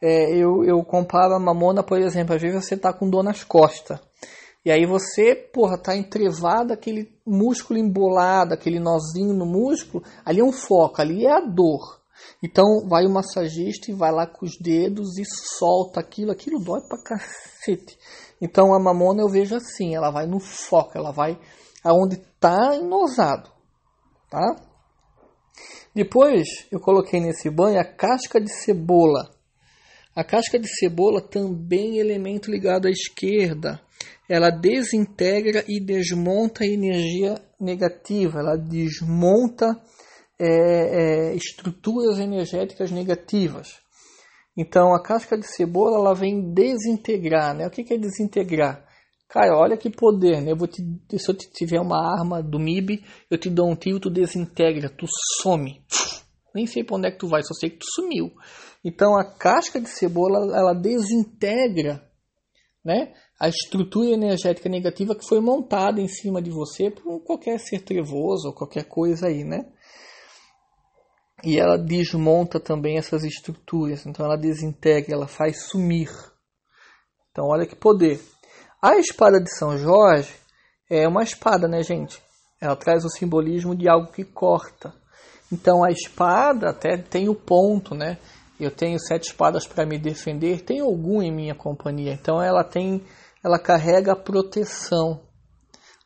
É, 0.00 0.36
eu, 0.36 0.64
eu 0.64 0.84
comparo 0.84 1.34
a 1.34 1.40
mamona, 1.40 1.82
por 1.82 1.98
exemplo, 1.98 2.34
às 2.34 2.42
vezes 2.42 2.64
você 2.64 2.74
está 2.74 2.92
com 2.92 3.08
dor 3.08 3.22
nas 3.22 3.42
costas. 3.42 3.98
E 4.64 4.70
aí 4.70 4.86
você, 4.86 5.34
porra, 5.34 5.76
tá 5.76 5.94
entrevado, 5.94 6.72
aquele 6.72 7.12
músculo 7.26 7.78
embolado, 7.78 8.54
aquele 8.54 8.80
nozinho 8.80 9.34
no 9.34 9.44
músculo, 9.44 10.02
ali 10.24 10.40
é 10.40 10.44
um 10.44 10.52
foco, 10.52 11.02
ali 11.02 11.26
é 11.26 11.32
a 11.32 11.40
dor. 11.40 12.00
Então 12.44 12.86
vai 12.86 13.06
o 13.06 13.10
massagista 13.10 13.90
e 13.90 13.94
vai 13.94 14.12
lá 14.12 14.26
com 14.26 14.44
os 14.44 14.58
dedos 14.60 15.16
e 15.16 15.24
solta 15.58 15.98
aquilo, 15.98 16.30
aquilo 16.30 16.62
dói 16.62 16.82
pra 16.82 17.02
cacete. 17.02 17.96
Então 18.38 18.74
a 18.74 18.78
mamona 18.78 19.22
eu 19.22 19.30
vejo 19.30 19.56
assim, 19.56 19.94
ela 19.94 20.10
vai 20.10 20.26
no 20.26 20.38
foco, 20.38 20.92
ela 20.94 21.10
vai 21.10 21.40
aonde 21.82 22.18
tá 22.38 22.76
enosado, 22.76 23.50
tá? 24.28 24.56
Depois 25.94 26.46
eu 26.70 26.78
coloquei 26.80 27.18
nesse 27.18 27.48
banho 27.48 27.80
a 27.80 27.84
casca 27.84 28.38
de 28.38 28.52
cebola. 28.52 29.30
A 30.14 30.22
casca 30.22 30.58
de 30.58 30.68
cebola 30.68 31.22
também 31.22 31.96
é 31.96 32.00
elemento 32.00 32.50
ligado 32.50 32.86
à 32.86 32.90
esquerda. 32.90 33.80
Ela 34.28 34.50
desintegra 34.50 35.64
e 35.66 35.80
desmonta 35.80 36.64
a 36.64 36.66
energia 36.66 37.40
negativa. 37.58 38.40
Ela 38.40 38.56
desmonta 38.58 39.80
é, 40.38 40.46
é, 40.46 41.34
estruturas 41.34 42.18
energéticas 42.18 42.90
negativas. 42.90 43.80
Então 44.56 44.94
a 44.94 45.02
casca 45.02 45.36
de 45.36 45.46
cebola 45.46 45.98
ela 45.98 46.14
vem 46.14 46.52
desintegrar. 46.52 47.54
Né? 47.54 47.66
O 47.66 47.70
que 47.70 47.92
é 47.92 47.98
desintegrar? 47.98 48.84
Cara, 49.28 49.58
olha 49.58 49.76
que 49.76 49.90
poder, 49.90 50.40
né? 50.40 50.52
Eu 50.52 50.56
vou 50.56 50.68
te, 50.68 50.80
se 51.18 51.28
eu 51.28 51.34
tiver 51.34 51.80
uma 51.80 51.98
arma 51.98 52.40
do 52.40 52.56
MIB, 52.56 53.04
eu 53.28 53.36
te 53.36 53.50
dou 53.50 53.68
um 53.68 53.74
tiro, 53.74 53.98
tu 53.98 54.08
desintegra, 54.08 54.88
tu 54.88 55.06
some. 55.42 55.82
Nem 56.54 56.68
sei 56.68 56.84
para 56.84 56.96
onde 56.96 57.08
é 57.08 57.10
que 57.10 57.18
tu 57.18 57.26
vai, 57.26 57.42
só 57.42 57.52
sei 57.52 57.70
que 57.70 57.78
tu 57.78 57.86
sumiu. 57.96 58.30
Então 58.84 59.18
a 59.18 59.24
casca 59.24 59.80
de 59.80 59.88
cebola 59.88 60.56
ela 60.56 60.72
desintegra, 60.72 62.08
né? 62.84 63.12
A 63.40 63.48
estrutura 63.48 64.10
energética 64.10 64.68
negativa 64.68 65.16
que 65.16 65.26
foi 65.26 65.40
montada 65.40 66.00
em 66.00 66.06
cima 66.06 66.40
de 66.40 66.50
você 66.50 66.90
por 66.90 67.18
qualquer 67.24 67.58
ser 67.58 67.80
trevoso 67.80 68.48
ou 68.48 68.54
qualquer 68.54 68.84
coisa 68.84 69.26
aí, 69.26 69.42
né? 69.42 69.66
E 71.44 71.58
ela 71.58 71.76
desmonta 71.76 72.58
também 72.58 72.96
essas 72.96 73.22
estruturas, 73.22 74.06
então 74.06 74.24
ela 74.24 74.36
desintegra, 74.36 75.14
ela 75.14 75.26
faz 75.26 75.66
sumir. 75.66 76.08
Então 77.30 77.46
olha 77.48 77.66
que 77.66 77.76
poder. 77.76 78.20
A 78.80 78.96
espada 78.96 79.40
de 79.40 79.50
São 79.54 79.76
Jorge 79.76 80.34
é 80.88 81.06
uma 81.06 81.22
espada, 81.22 81.68
né, 81.68 81.82
gente? 81.82 82.22
Ela 82.60 82.76
traz 82.76 83.04
o 83.04 83.10
simbolismo 83.10 83.74
de 83.74 83.88
algo 83.88 84.10
que 84.10 84.24
corta. 84.24 84.94
Então 85.52 85.84
a 85.84 85.90
espada 85.90 86.70
até 86.70 86.96
tem 86.96 87.28
o 87.28 87.34
ponto, 87.34 87.94
né? 87.94 88.18
Eu 88.58 88.70
tenho 88.70 88.98
sete 88.98 89.28
espadas 89.28 89.66
para 89.66 89.84
me 89.84 89.98
defender, 89.98 90.62
tem 90.62 90.80
algum 90.80 91.20
em 91.20 91.34
minha 91.34 91.54
companhia. 91.54 92.12
Então 92.12 92.40
ela 92.40 92.64
tem, 92.64 93.02
ela 93.44 93.58
carrega 93.58 94.12
a 94.12 94.16
proteção. 94.16 95.20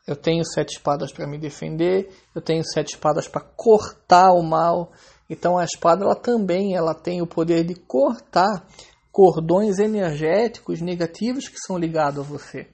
Eu 0.06 0.16
tenho 0.16 0.42
sete 0.44 0.76
espadas 0.76 1.12
para 1.12 1.26
me 1.26 1.38
defender, 1.38 2.10
eu 2.34 2.40
tenho 2.40 2.64
sete 2.64 2.94
espadas 2.94 3.28
para 3.28 3.42
cortar 3.42 4.32
o 4.32 4.42
mal. 4.42 4.90
Então 5.28 5.58
a 5.58 5.64
espada 5.64 6.04
ela 6.04 6.16
também 6.16 6.74
ela 6.74 6.94
tem 6.94 7.20
o 7.20 7.26
poder 7.26 7.64
de 7.64 7.74
cortar 7.74 8.66
cordões 9.10 9.78
energéticos 9.78 10.80
negativos 10.80 11.48
que 11.48 11.58
são 11.58 11.76
ligados 11.76 12.20
a 12.20 12.22
você. 12.22 12.68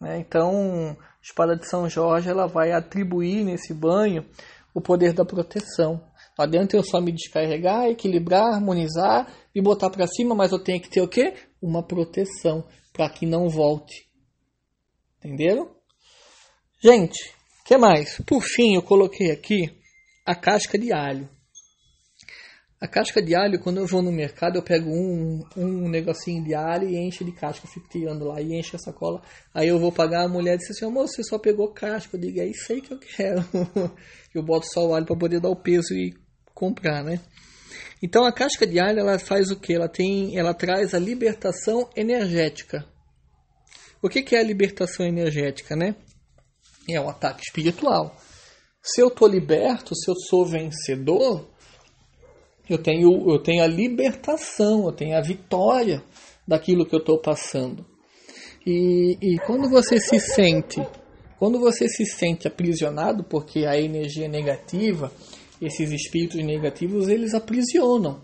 Né? 0.00 0.18
Então, 0.18 0.96
a 0.98 1.22
espada 1.22 1.56
de 1.56 1.68
São 1.68 1.88
Jorge 1.88 2.28
ela 2.28 2.46
vai 2.46 2.72
atribuir 2.72 3.44
nesse 3.44 3.72
banho 3.72 4.26
o 4.74 4.80
poder 4.80 5.12
da 5.12 5.24
proteção. 5.24 6.02
Não 6.36 6.44
adianta 6.44 6.76
eu 6.76 6.82
só 6.82 7.00
me 7.00 7.12
descarregar, 7.12 7.86
equilibrar, 7.86 8.54
harmonizar 8.54 9.32
e 9.54 9.62
botar 9.62 9.88
para 9.88 10.06
cima, 10.06 10.34
mas 10.34 10.52
eu 10.52 10.58
tenho 10.58 10.80
que 10.80 10.90
ter 10.90 11.00
o 11.00 11.08
quê? 11.08 11.34
Uma 11.62 11.82
proteção 11.82 12.64
para 12.92 13.08
que 13.08 13.24
não 13.24 13.48
volte. 13.48 14.06
Entenderam? 15.18 15.70
Gente, 16.78 17.32
que 17.64 17.78
mais? 17.78 18.20
Por 18.26 18.42
fim, 18.42 18.74
eu 18.74 18.82
coloquei 18.82 19.30
aqui 19.30 19.74
a 20.26 20.34
casca 20.34 20.78
de 20.78 20.92
alho. 20.92 21.28
A 22.86 22.88
casca 22.88 23.20
de 23.20 23.34
alho, 23.34 23.58
quando 23.58 23.78
eu 23.78 23.86
vou 23.86 24.00
no 24.00 24.12
mercado, 24.12 24.58
eu 24.58 24.62
pego 24.62 24.88
um, 24.88 25.42
um 25.56 25.88
negocinho 25.88 26.44
de 26.44 26.54
alho 26.54 26.88
e 26.88 26.96
enche 26.96 27.24
de 27.24 27.32
casca, 27.32 27.66
eu 27.66 27.70
fico 27.72 27.88
tirando 27.88 28.24
lá 28.26 28.40
e 28.40 28.56
enche 28.56 28.76
a 28.76 28.78
sacola. 28.78 29.20
Aí 29.52 29.66
eu 29.66 29.76
vou 29.76 29.90
pagar 29.90 30.24
a 30.24 30.28
mulher 30.28 30.54
e 30.54 30.58
diz 30.58 30.70
assim, 30.70 30.84
amor, 30.84 31.08
você 31.08 31.24
só 31.24 31.36
pegou 31.36 31.72
casca. 31.72 32.16
Eu 32.16 32.20
digo, 32.20 32.38
é 32.38 32.46
isso 32.46 32.72
aí 32.72 32.80
que 32.80 32.92
eu 32.92 32.98
quero. 33.00 33.44
eu 34.32 34.40
boto 34.40 34.66
só 34.72 34.86
o 34.86 34.94
alho 34.94 35.04
para 35.04 35.16
poder 35.16 35.40
dar 35.40 35.48
o 35.48 35.56
peso 35.56 35.94
e 35.94 36.14
comprar, 36.54 37.02
né? 37.02 37.20
Então 38.00 38.24
a 38.24 38.32
casca 38.32 38.64
de 38.64 38.78
alho 38.78 39.00
ela 39.00 39.18
faz 39.18 39.50
o 39.50 39.58
que? 39.58 39.74
Ela 39.74 39.88
tem, 39.88 40.38
ela 40.38 40.54
traz 40.54 40.94
a 40.94 40.98
libertação 41.00 41.90
energética. 41.96 42.86
O 44.00 44.08
que, 44.08 44.22
que 44.22 44.36
é 44.36 44.38
a 44.38 44.44
libertação 44.44 45.04
energética, 45.04 45.74
né? 45.74 45.96
É 46.88 47.00
um 47.00 47.08
ataque 47.08 47.42
espiritual. 47.48 48.16
Se 48.80 49.00
eu 49.00 49.08
estou 49.08 49.26
liberto, 49.26 49.92
se 49.96 50.08
eu 50.08 50.14
sou 50.14 50.46
vencedor, 50.46 51.55
eu 52.68 52.78
tenho, 52.78 53.30
eu 53.30 53.42
tenho 53.42 53.62
a 53.62 53.66
libertação, 53.66 54.86
eu 54.86 54.92
tenho 54.92 55.16
a 55.16 55.20
vitória 55.20 56.02
daquilo 56.46 56.86
que 56.86 56.94
eu 56.94 57.00
estou 57.00 57.20
passando. 57.20 57.84
E, 58.66 59.16
e 59.22 59.38
quando 59.46 59.68
você 59.68 60.00
se 60.00 60.18
sente, 60.18 60.80
quando 61.38 61.58
você 61.58 61.88
se 61.88 62.04
sente 62.04 62.48
aprisionado, 62.48 63.22
porque 63.24 63.64
a 63.64 63.78
energia 63.78 64.28
negativa, 64.28 65.12
esses 65.60 65.90
espíritos 65.92 66.42
negativos, 66.42 67.08
eles 67.08 67.34
aprisionam 67.34 68.22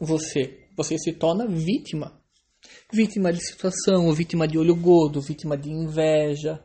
você. 0.00 0.66
Você 0.76 0.96
se 0.98 1.12
torna 1.12 1.46
vítima. 1.46 2.20
Vítima 2.92 3.32
de 3.32 3.40
situação, 3.40 4.12
vítima 4.12 4.46
de 4.46 4.58
olho 4.58 4.76
gordo, 4.76 5.20
vítima 5.20 5.56
de 5.56 5.70
inveja. 5.70 6.62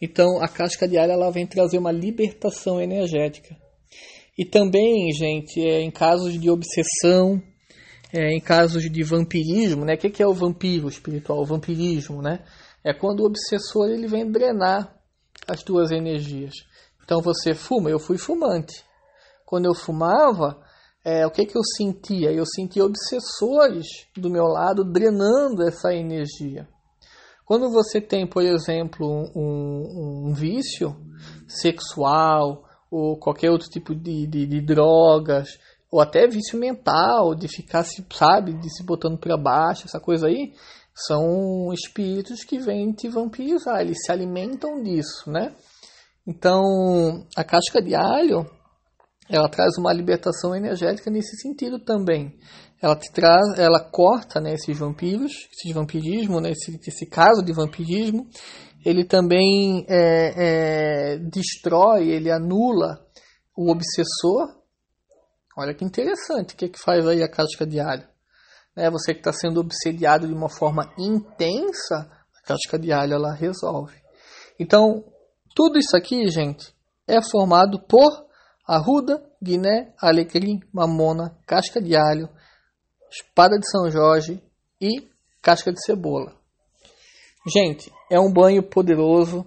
Então 0.00 0.42
a 0.42 0.48
casca 0.48 0.86
diária 0.88 1.12
ela 1.12 1.30
vem 1.30 1.46
trazer 1.46 1.78
uma 1.78 1.92
libertação 1.92 2.80
energética. 2.80 3.56
E 4.36 4.44
também, 4.44 5.12
gente, 5.12 5.60
é, 5.60 5.80
em 5.80 5.90
casos 5.90 6.38
de 6.38 6.50
obsessão, 6.50 7.40
é, 8.12 8.32
em 8.32 8.40
casos 8.40 8.82
de 8.90 9.02
vampirismo, 9.02 9.84
né? 9.84 9.94
O 9.94 9.98
que, 9.98 10.10
que 10.10 10.22
é 10.22 10.26
o 10.26 10.34
vampiro 10.34 10.88
espiritual? 10.88 11.40
O 11.40 11.46
vampirismo, 11.46 12.20
né? 12.20 12.44
É 12.82 12.92
quando 12.92 13.20
o 13.20 13.26
obsessor 13.26 13.88
ele 13.88 14.06
vem 14.06 14.30
drenar 14.30 14.94
as 15.48 15.62
tuas 15.62 15.90
energias. 15.90 16.52
Então 17.04 17.20
você 17.20 17.54
fuma, 17.54 17.90
eu 17.90 17.98
fui 17.98 18.18
fumante. 18.18 18.84
Quando 19.44 19.66
eu 19.66 19.74
fumava, 19.74 20.60
é, 21.04 21.26
o 21.26 21.30
que, 21.30 21.44
que 21.44 21.56
eu 21.56 21.62
sentia? 21.76 22.32
Eu 22.32 22.44
sentia 22.46 22.84
obsessores 22.84 23.86
do 24.16 24.30
meu 24.30 24.44
lado 24.44 24.84
drenando 24.84 25.62
essa 25.62 25.92
energia. 25.92 26.68
Quando 27.44 27.70
você 27.70 28.00
tem, 28.00 28.26
por 28.26 28.42
exemplo, 28.42 29.06
um, 29.36 30.28
um 30.28 30.32
vício 30.32 30.96
sexual, 31.46 32.63
ou 32.96 33.16
qualquer 33.18 33.50
outro 33.50 33.68
tipo 33.68 33.92
de, 33.92 34.24
de, 34.24 34.46
de 34.46 34.60
drogas, 34.60 35.58
ou 35.90 36.00
até 36.00 36.28
vício 36.28 36.56
mental, 36.56 37.34
de 37.34 37.48
ficar, 37.48 37.82
se, 37.82 38.06
sabe, 38.12 38.52
de 38.52 38.72
se 38.72 38.84
botando 38.84 39.18
para 39.18 39.36
baixo, 39.36 39.84
essa 39.84 39.98
coisa 39.98 40.28
aí, 40.28 40.52
são 40.94 41.72
espíritos 41.72 42.44
que 42.44 42.56
vêm 42.56 42.92
te 42.92 43.08
vampirizar, 43.08 43.80
eles 43.80 44.04
se 44.04 44.12
alimentam 44.12 44.80
disso, 44.80 45.28
né? 45.28 45.52
Então, 46.24 46.62
a 47.36 47.42
casca 47.42 47.82
de 47.82 47.96
alho, 47.96 48.48
ela 49.28 49.48
traz 49.48 49.76
uma 49.76 49.92
libertação 49.92 50.54
energética 50.54 51.10
nesse 51.10 51.36
sentido 51.36 51.80
também. 51.80 52.38
Ela 52.80 52.94
te 52.94 53.10
traz, 53.12 53.58
ela 53.58 53.80
corta 53.80 54.40
né, 54.40 54.52
esses 54.54 54.78
vampiros, 54.78 55.32
esse 55.52 55.72
vampirismo, 55.72 56.40
né, 56.40 56.52
esse, 56.52 56.78
esse 56.86 57.06
caso 57.06 57.42
de 57.42 57.52
vampirismo, 57.52 58.28
ele 58.84 59.04
também 59.04 59.86
é, 59.88 61.14
é, 61.14 61.18
destrói, 61.18 62.08
ele 62.08 62.30
anula 62.30 63.04
o 63.56 63.70
obsessor. 63.70 64.62
Olha 65.56 65.72
que 65.72 65.84
interessante, 65.84 66.54
o 66.54 66.56
que, 66.56 66.66
é 66.66 66.68
que 66.68 66.78
faz 66.78 67.06
aí 67.06 67.22
a 67.22 67.30
casca 67.30 67.66
de 67.66 67.80
alho? 67.80 68.06
Né, 68.76 68.90
você 68.90 69.14
que 69.14 69.20
está 69.20 69.32
sendo 69.32 69.60
obsediado 69.60 70.26
de 70.26 70.34
uma 70.34 70.50
forma 70.50 70.92
intensa, 70.98 72.10
a 72.36 72.46
casca 72.46 72.78
de 72.78 72.92
alho 72.92 73.14
ela 73.14 73.32
resolve. 73.32 73.96
Então, 74.58 75.04
tudo 75.54 75.78
isso 75.78 75.96
aqui, 75.96 76.28
gente, 76.28 76.74
é 77.06 77.22
formado 77.22 77.80
por 77.86 78.26
arruda, 78.66 79.24
guiné, 79.40 79.94
alecrim, 80.00 80.60
mamona, 80.72 81.38
casca 81.46 81.80
de 81.80 81.96
alho, 81.96 82.28
espada 83.10 83.58
de 83.58 83.70
São 83.70 83.88
Jorge 83.90 84.42
e 84.80 85.08
casca 85.40 85.72
de 85.72 85.82
cebola. 85.84 86.34
Gente, 87.46 87.92
é 88.10 88.18
um 88.18 88.32
banho 88.32 88.62
poderoso, 88.62 89.44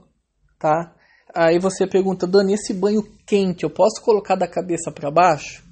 tá? 0.60 0.96
Aí 1.36 1.60
você 1.60 1.88
pergunta, 1.88 2.28
Dani, 2.28 2.54
esse 2.54 2.74
banho 2.74 3.02
quente 3.26 3.64
eu 3.64 3.70
posso 3.70 4.02
colocar 4.04 4.36
da 4.36 4.48
cabeça 4.48 4.92
para 4.92 5.10
baixo? 5.10 5.64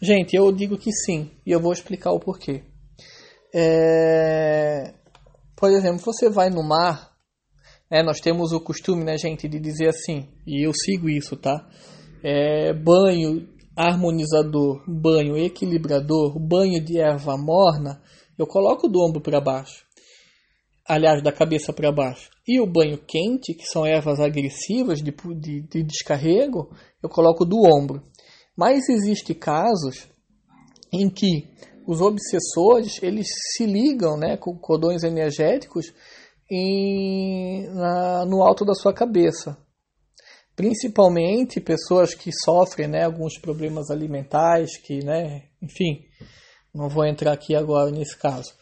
Gente, 0.00 0.36
eu 0.36 0.52
digo 0.52 0.78
que 0.78 0.92
sim, 0.92 1.30
e 1.44 1.50
eu 1.50 1.60
vou 1.60 1.72
explicar 1.72 2.12
o 2.12 2.20
porquê. 2.20 2.62
É... 3.52 4.94
Por 5.56 5.70
exemplo, 5.70 6.00
você 6.00 6.28
vai 6.30 6.48
no 6.48 6.62
mar, 6.62 7.12
né, 7.90 8.02
nós 8.02 8.20
temos 8.20 8.52
o 8.52 8.60
costume, 8.60 9.04
né, 9.04 9.16
gente, 9.16 9.48
de 9.48 9.58
dizer 9.58 9.88
assim, 9.88 10.28
e 10.46 10.66
eu 10.66 10.72
sigo 10.72 11.08
isso, 11.08 11.36
tá? 11.36 11.66
É, 12.22 12.72
banho 12.72 13.48
harmonizador, 13.76 14.82
banho 14.86 15.36
equilibrador, 15.36 16.38
banho 16.38 16.82
de 16.84 17.00
erva 17.00 17.36
morna, 17.36 18.00
eu 18.38 18.46
coloco 18.46 18.88
do 18.88 19.00
ombro 19.00 19.20
para 19.20 19.40
baixo. 19.40 19.84
Aliás, 20.86 21.22
da 21.22 21.32
cabeça 21.32 21.72
para 21.72 21.90
baixo. 21.90 22.30
E 22.46 22.60
o 22.60 22.66
banho 22.66 22.98
quente, 22.98 23.54
que 23.54 23.64
são 23.64 23.86
ervas 23.86 24.20
agressivas 24.20 25.00
de, 25.00 25.10
de, 25.40 25.62
de 25.62 25.82
descarrego, 25.82 26.70
eu 27.02 27.08
coloco 27.08 27.44
do 27.44 27.56
ombro. 27.64 28.02
Mas 28.56 28.88
existem 28.88 29.34
casos 29.34 30.06
em 30.92 31.08
que 31.08 31.48
os 31.86 32.00
obsessores 32.00 33.02
eles 33.02 33.26
se 33.52 33.66
ligam 33.66 34.16
né, 34.16 34.36
com 34.36 34.56
cordões 34.56 35.02
energéticos 35.02 35.92
em, 36.50 37.66
na, 37.74 38.24
no 38.26 38.42
alto 38.42 38.64
da 38.64 38.74
sua 38.74 38.92
cabeça. 38.92 39.56
Principalmente 40.54 41.60
pessoas 41.60 42.14
que 42.14 42.30
sofrem 42.44 42.88
né, 42.88 43.04
alguns 43.04 43.38
problemas 43.38 43.90
alimentares, 43.90 44.76
que, 44.76 45.04
né, 45.04 45.44
enfim, 45.60 46.04
não 46.72 46.88
vou 46.88 47.04
entrar 47.04 47.32
aqui 47.32 47.56
agora 47.56 47.90
nesse 47.90 48.16
caso. 48.16 48.52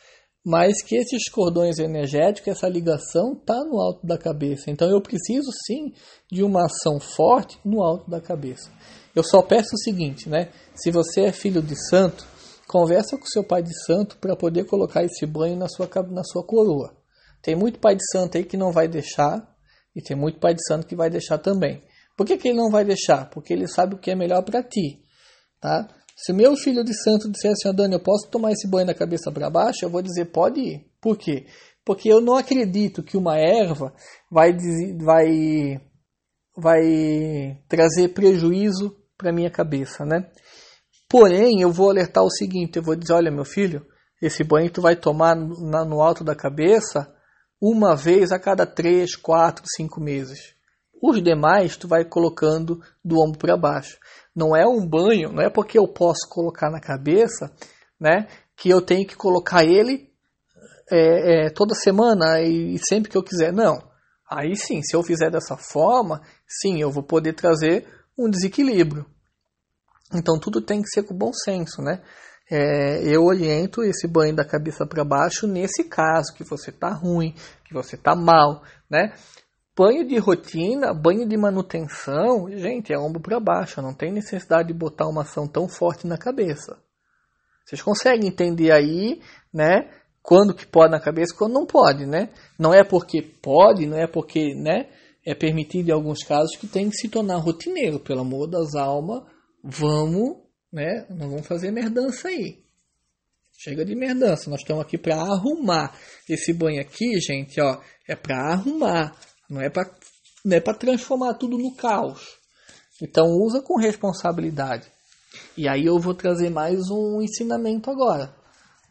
Mas 0.45 0.83
que 0.83 0.97
esses 0.97 1.29
cordões 1.31 1.79
energéticos, 1.79 2.49
essa 2.49 2.69
ligação 2.69 3.35
está 3.35 3.55
no 3.65 3.81
alto 3.81 4.05
da 4.05 4.19
cabeça. 4.19 4.71
Então 4.71 4.91
eu 4.91 5.01
preciso 5.01 5.51
sim 5.67 5.93
de 6.31 6.43
uma 6.43 6.67
ação 6.67 6.99
forte 6.99 7.59
no 7.65 7.81
alto 7.81 8.11
da 8.11 8.21
cabeça. 8.21 8.71
Eu 9.15 9.23
só 9.23 9.41
peço 9.43 9.71
o 9.75 9.79
seguinte, 9.79 10.29
né? 10.29 10.49
Se 10.75 10.91
você 10.91 11.23
é 11.23 11.33
filho 11.33 11.63
de 11.63 11.77
santo, 11.89 12.27
conversa 12.67 13.17
com 13.17 13.27
seu 13.27 13.45
pai 13.45 13.63
de 13.63 13.73
santo 13.85 14.17
para 14.19 14.35
poder 14.35 14.65
colocar 14.65 15.05
esse 15.05 15.27
banho 15.27 15.57
na 15.57 15.69
sua, 15.69 15.89
na 16.11 16.25
sua 16.25 16.43
coroa. 16.43 16.97
Tem 17.43 17.55
muito 17.55 17.79
pai 17.79 17.95
de 17.95 18.05
santo 18.11 18.39
aí 18.39 18.45
que 18.45 18.57
não 18.57 18.73
vai 18.73 18.89
deixar, 18.89 19.47
e 19.95 20.01
tem 20.01 20.17
muito 20.17 20.41
pai 20.41 20.55
de 20.55 20.67
santo 20.67 20.87
que 20.87 20.97
vai 20.97 21.11
deixar 21.11 21.39
também. 21.39 21.83
Por 22.17 22.27
que, 22.27 22.37
que 22.37 22.49
ele 22.49 22.57
não 22.57 22.71
vai 22.71 22.85
deixar? 22.85 23.29
Porque 23.31 23.53
ele 23.53 23.67
sabe 23.69 23.95
o 23.95 23.99
que 23.99 24.11
é 24.11 24.15
melhor 24.15 24.43
para 24.43 24.63
ti. 24.63 25.03
Tá? 25.61 25.89
Se 26.17 26.33
meu 26.33 26.57
filho 26.57 26.85
de 26.85 26.95
santo 27.03 27.31
disser 27.31 27.53
assim, 27.53 27.75
Dani, 27.75 27.95
eu 27.95 28.03
posso 28.03 28.29
tomar 28.29 28.53
esse 28.53 28.69
banho 28.69 28.87
da 28.87 28.95
cabeça 28.95 29.31
para 29.33 29.51
baixo, 29.51 29.85
eu 29.85 29.91
vou 29.91 30.03
dizer, 30.03 30.27
pode 30.27 30.61
ir. 30.61 30.87
Por 31.01 31.17
quê? 31.17 31.47
Porque 31.85 32.09
eu 32.09 32.21
não 32.21 32.37
acredito 32.37 33.03
que 33.03 33.17
uma 33.17 33.37
erva 33.37 33.93
vai, 34.31 34.57
vai, 35.01 35.81
vai 36.57 37.59
trazer 37.69 38.09
prejuízo 38.09 38.97
para 39.17 39.33
minha 39.33 39.51
cabeça, 39.51 40.05
né? 40.05 40.31
Porém, 41.09 41.61
eu 41.61 41.71
vou 41.71 41.91
alertar 41.91 42.25
o 42.25 42.31
seguinte, 42.31 42.77
eu 42.77 42.83
vou 42.83 42.97
dizer, 42.97 43.13
olha 43.13 43.31
meu 43.31 43.45
filho, 43.45 43.85
esse 44.21 44.45
banho 44.45 44.71
tu 44.71 44.81
vai 44.81 44.95
tomar 44.95 45.35
no 45.35 46.01
alto 46.01 46.23
da 46.23 46.35
cabeça 46.35 47.13
uma 47.61 47.95
vez 47.95 48.33
a 48.33 48.39
cada 48.39 48.65
três, 48.65 49.15
quatro, 49.17 49.65
cinco 49.77 50.01
meses. 50.01 50.55
Os 51.03 51.23
demais 51.23 51.77
tu 51.77 51.89
vai 51.89 52.05
colocando 52.05 52.81
do 53.05 53.21
ombro 53.21 53.39
para 53.39 53.57
baixo. 53.57 53.99
Não 54.35 54.57
é 54.57 54.67
um 54.67 54.87
banho, 54.87 55.33
não 55.33 55.43
é 55.43 55.51
porque 55.51 55.79
eu 55.79 55.87
posso 55.87 56.29
colocar 56.29 56.71
na 56.71 56.81
cabeça, 56.81 57.53
né, 58.01 58.27
que 58.57 58.71
eu 58.71 58.81
tenho 58.81 59.07
que 59.07 59.17
colocar 59.17 59.65
ele 59.65 60.11
é, 60.91 61.47
é, 61.47 61.51
toda 61.51 61.75
semana 61.75 62.41
e, 62.41 62.79
sempre 62.89 63.11
que 63.11 63.17
eu 63.17 63.23
quiser. 63.23 63.53
Não. 63.53 63.83
Aí 64.31 64.57
sim, 64.57 64.83
se 64.83 64.97
eu 64.97 65.03
fizer 65.03 65.31
dessa 65.31 65.57
forma, 65.57 66.23
sim, 66.49 66.81
eu 66.81 66.91
vou 66.91 67.03
poder 67.03 67.35
trazer 67.35 67.87
um 68.19 68.31
desequilíbrio. 68.31 69.07
Então 70.15 70.39
tudo 70.39 70.61
tem 70.61 70.83
que 70.83 70.89
ser 70.89 71.03
com 71.03 71.15
bom 71.15 71.33
senso, 71.33 71.83
né? 71.83 72.03
é, 72.53 73.03
eu 73.05 73.25
oriento 73.25 73.83
esse 73.83 74.07
banho 74.07 74.37
da 74.37 74.45
cabeça 74.45 74.87
para 74.87 75.03
baixo 75.03 75.47
nesse 75.47 75.85
caso, 75.85 76.35
que 76.35 76.45
você 76.45 76.69
está 76.69 76.91
ruim, 76.91 77.35
que 77.65 77.73
você 77.73 77.97
está 77.97 78.15
mal, 78.15 78.63
né? 78.91 79.15
Banho 79.77 80.07
de 80.07 80.19
rotina, 80.19 80.93
banho 80.93 81.27
de 81.27 81.37
manutenção, 81.37 82.51
gente, 82.51 82.93
é 82.93 82.99
ombro 82.99 83.21
para 83.21 83.41
baixo, 83.41 83.81
não 83.81 83.95
tem 83.95 84.13
necessidade 84.13 84.69
de 84.69 84.75
botar 84.75 85.09
uma 85.09 85.23
ação 85.23 85.49
tão 85.49 85.69
forte 85.69 86.07
na 86.07 86.19
cabeça. 86.19 86.79
Vocês 87.65 87.81
conseguem 87.81 88.29
entender 88.29 88.71
aí, 88.71 89.21
né? 89.53 89.91
Quando 90.23 90.55
que 90.55 90.67
pode 90.67 90.93
na 90.93 91.01
cabeça, 91.01 91.35
quando 91.35 91.55
não 91.55 91.67
pode, 91.67 92.07
né? 92.07 92.29
Não 92.59 92.75
é 92.75 92.85
porque 92.85 93.23
pode, 93.23 93.87
não 93.87 93.97
é 93.97 94.07
porque, 94.07 94.55
né? 94.55 94.89
É 95.25 95.35
permitido 95.35 95.89
em 95.89 95.93
alguns 95.93 96.23
casos 96.23 96.57
que 96.57 96.67
tem 96.67 96.91
que 96.91 96.97
se 96.97 97.09
tornar 97.09 97.39
rotineiro, 97.39 97.99
pelo 97.99 98.21
amor 98.21 98.49
das 98.49 98.75
almas, 98.75 99.23
vamos 99.63 100.43
né? 100.73 101.07
Não 101.11 101.29
vamos 101.29 101.47
fazer 101.47 101.71
merdança 101.71 102.29
aí. 102.29 102.63
Chega 103.59 103.85
de 103.85 103.95
merdança. 103.95 104.49
Nós 104.49 104.61
estamos 104.61 104.83
aqui 104.83 104.97
para 104.97 105.17
arrumar. 105.17 105.95
Esse 106.29 106.53
banho 106.53 106.81
aqui, 106.81 107.21
gente, 107.21 107.61
ó, 107.61 107.79
é 108.09 108.17
para 108.17 108.53
arrumar. 108.53 109.15
Não 109.53 109.61
é 109.61 109.69
para 109.69 109.91
não 110.43 110.57
é 110.57 110.61
para 110.61 110.73
transformar 110.73 111.35
tudo 111.35 111.59
no 111.59 111.77
caos. 111.77 112.39
Então 113.03 113.27
usa 113.27 113.61
com 113.61 113.79
responsabilidade. 113.79 114.91
E 115.57 115.69
aí 115.69 115.85
eu 115.85 115.99
vou 115.99 116.15
trazer 116.15 116.49
mais 116.49 116.91
um 116.91 117.21
ensinamento 117.21 117.91
agora. 117.91 118.35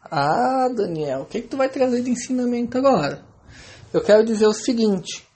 Ah, 0.00 0.68
Daniel, 0.68 1.22
o 1.22 1.26
que, 1.26 1.42
que 1.42 1.48
tu 1.48 1.56
vai 1.56 1.68
trazer 1.68 2.02
de 2.02 2.10
ensinamento 2.10 2.78
agora? 2.78 3.24
Eu 3.92 4.02
quero 4.02 4.24
dizer 4.24 4.46
o 4.46 4.52
seguinte. 4.52 5.26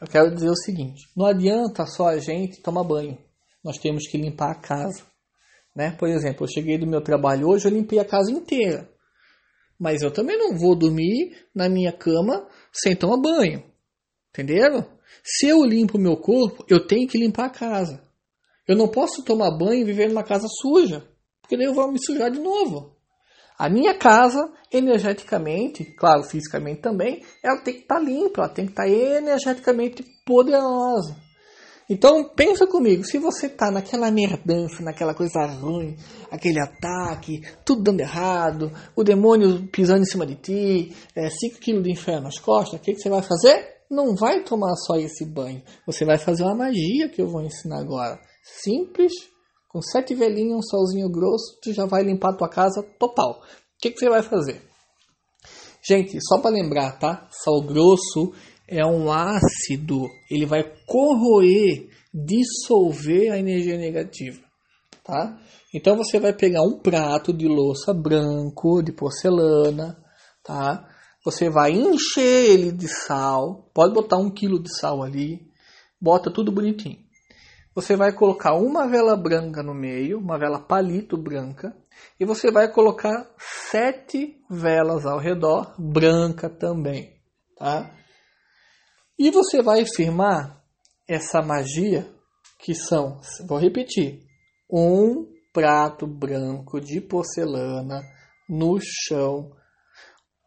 Eu 0.00 0.08
quero 0.08 0.34
dizer 0.34 0.50
o 0.50 0.56
seguinte. 0.56 1.08
Não 1.16 1.26
adianta 1.26 1.86
só 1.86 2.08
a 2.08 2.18
gente 2.18 2.60
tomar 2.60 2.82
banho. 2.82 3.16
Nós 3.62 3.78
temos 3.78 4.08
que 4.08 4.18
limpar 4.18 4.50
a 4.50 4.60
casa. 4.60 5.02
Né? 5.76 5.92
Por 5.92 6.08
exemplo, 6.08 6.44
eu 6.44 6.50
cheguei 6.50 6.76
do 6.76 6.88
meu 6.88 7.00
trabalho 7.00 7.48
hoje, 7.48 7.66
eu 7.66 7.72
limpei 7.72 8.00
a 8.00 8.04
casa 8.04 8.32
inteira. 8.32 8.90
Mas 9.78 10.02
eu 10.02 10.10
também 10.10 10.36
não 10.36 10.58
vou 10.58 10.76
dormir 10.76 11.36
na 11.54 11.68
minha 11.68 11.92
cama 11.92 12.48
sem 12.72 12.96
tomar 12.96 13.16
banho. 13.16 13.67
Entenderam? 14.30 14.86
Se 15.24 15.48
eu 15.48 15.64
limpo 15.64 15.98
o 15.98 16.00
meu 16.00 16.16
corpo, 16.16 16.64
eu 16.68 16.86
tenho 16.86 17.08
que 17.08 17.18
limpar 17.18 17.46
a 17.46 17.50
casa. 17.50 18.02
Eu 18.66 18.76
não 18.76 18.88
posso 18.88 19.24
tomar 19.24 19.56
banho 19.56 19.80
e 19.80 19.84
viver 19.84 20.08
numa 20.08 20.22
casa 20.22 20.46
suja, 20.60 21.06
porque 21.40 21.56
daí 21.56 21.66
eu 21.66 21.74
vou 21.74 21.90
me 21.90 21.98
sujar 21.98 22.30
de 22.30 22.38
novo. 22.38 22.96
A 23.58 23.68
minha 23.68 23.94
casa, 23.94 24.52
energeticamente, 24.72 25.84
claro, 25.96 26.22
fisicamente 26.22 26.80
também, 26.80 27.24
ela 27.42 27.60
tem 27.60 27.74
que 27.74 27.80
estar 27.80 27.96
tá 27.96 28.00
limpa, 28.00 28.42
ela 28.42 28.48
tem 28.48 28.66
que 28.66 28.72
estar 28.72 28.84
tá 28.84 28.88
energeticamente 28.88 30.04
poderosa. 30.24 31.16
Então 31.90 32.22
pensa 32.36 32.66
comigo, 32.66 33.02
se 33.02 33.18
você 33.18 33.48
tá 33.48 33.70
naquela 33.70 34.10
merdança, 34.10 34.82
naquela 34.82 35.14
coisa 35.14 35.46
ruim, 35.46 35.96
aquele 36.30 36.60
ataque, 36.60 37.40
tudo 37.64 37.82
dando 37.82 38.00
errado, 38.00 38.70
o 38.94 39.02
demônio 39.02 39.66
pisando 39.68 40.02
em 40.02 40.04
cima 40.04 40.26
de 40.26 40.34
ti, 40.34 40.94
5 41.14 41.56
é, 41.56 41.58
quilos 41.58 41.82
de 41.82 41.90
inferno 41.90 42.24
nas 42.24 42.38
costas, 42.38 42.78
o 42.78 42.82
que, 42.82 42.92
que 42.92 43.00
você 43.00 43.08
vai 43.08 43.22
fazer? 43.22 43.77
Não 43.90 44.14
vai 44.14 44.42
tomar 44.44 44.74
só 44.76 44.96
esse 44.96 45.24
banho. 45.24 45.62
Você 45.86 46.04
vai 46.04 46.18
fazer 46.18 46.42
uma 46.42 46.54
magia 46.54 47.08
que 47.08 47.22
eu 47.22 47.28
vou 47.28 47.42
ensinar 47.42 47.80
agora. 47.80 48.20
Simples, 48.42 49.12
com 49.68 49.80
sete 49.80 50.14
velhinhas, 50.14 50.58
um 50.58 50.62
solzinho 50.62 51.10
grosso, 51.10 51.58
tu 51.62 51.72
já 51.72 51.86
vai 51.86 52.02
limpar 52.02 52.30
a 52.30 52.36
tua 52.36 52.48
casa 52.48 52.82
total. 52.98 53.40
O 53.40 53.80
que, 53.80 53.90
que 53.90 53.98
você 53.98 54.08
vai 54.08 54.22
fazer? 54.22 54.62
Gente, 55.86 56.18
só 56.20 56.38
para 56.38 56.50
lembrar, 56.50 56.98
tá? 56.98 57.28
Sal 57.30 57.62
grosso 57.62 58.32
é 58.66 58.84
um 58.84 59.10
ácido, 59.10 60.06
ele 60.30 60.44
vai 60.44 60.62
corroer, 60.86 61.88
dissolver 62.12 63.32
a 63.32 63.38
energia 63.38 63.78
negativa, 63.78 64.40
tá? 65.04 65.38
Então 65.74 65.96
você 65.96 66.18
vai 66.18 66.34
pegar 66.34 66.62
um 66.62 66.78
prato 66.78 67.32
de 67.32 67.46
louça 67.46 67.94
branco, 67.94 68.82
de 68.82 68.92
porcelana, 68.92 69.96
tá? 70.42 70.87
Você 71.28 71.50
vai 71.50 71.72
encher 71.72 72.46
ele 72.50 72.72
de 72.72 72.88
sal, 72.88 73.70
pode 73.74 73.92
botar 73.92 74.16
um 74.16 74.30
quilo 74.30 74.58
de 74.58 74.74
sal 74.74 75.02
ali, 75.02 75.46
bota 76.00 76.30
tudo 76.30 76.50
bonitinho. 76.50 76.96
Você 77.74 77.96
vai 77.96 78.14
colocar 78.14 78.54
uma 78.54 78.88
vela 78.88 79.14
branca 79.14 79.62
no 79.62 79.74
meio, 79.74 80.18
uma 80.18 80.38
vela 80.38 80.58
palito 80.58 81.18
branca, 81.18 81.76
e 82.18 82.24
você 82.24 82.50
vai 82.50 82.72
colocar 82.72 83.30
sete 83.38 84.42
velas 84.48 85.04
ao 85.04 85.18
redor, 85.18 85.74
branca 85.78 86.48
também, 86.48 87.20
tá? 87.58 87.94
E 89.18 89.30
você 89.30 89.60
vai 89.60 89.84
firmar 89.84 90.64
essa 91.06 91.42
magia 91.42 92.10
que 92.58 92.74
são, 92.74 93.20
vou 93.46 93.58
repetir, 93.58 94.22
um 94.72 95.26
prato 95.52 96.06
branco 96.06 96.80
de 96.80 97.02
porcelana 97.02 98.00
no 98.48 98.78
chão, 98.80 99.57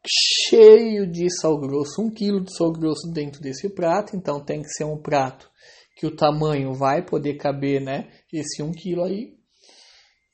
cheio 0.08 1.06
de 1.10 1.28
sal 1.40 1.60
grosso, 1.60 2.02
um 2.02 2.10
quilo 2.10 2.42
de 2.42 2.56
sal 2.56 2.72
grosso 2.72 3.12
dentro 3.12 3.42
desse 3.42 3.70
prato, 3.70 4.16
então 4.16 4.44
tem 4.44 4.62
que 4.62 4.70
ser 4.70 4.84
um 4.84 4.98
prato 4.98 5.50
que 5.96 6.08
o 6.08 6.16
tamanho 6.16 6.74
vai 6.74 7.06
poder 7.06 7.36
caber, 7.36 7.80
né? 7.82 8.10
Esse 8.34 8.64
um 8.64 8.72
quilo 8.72 9.04
aí. 9.04 9.38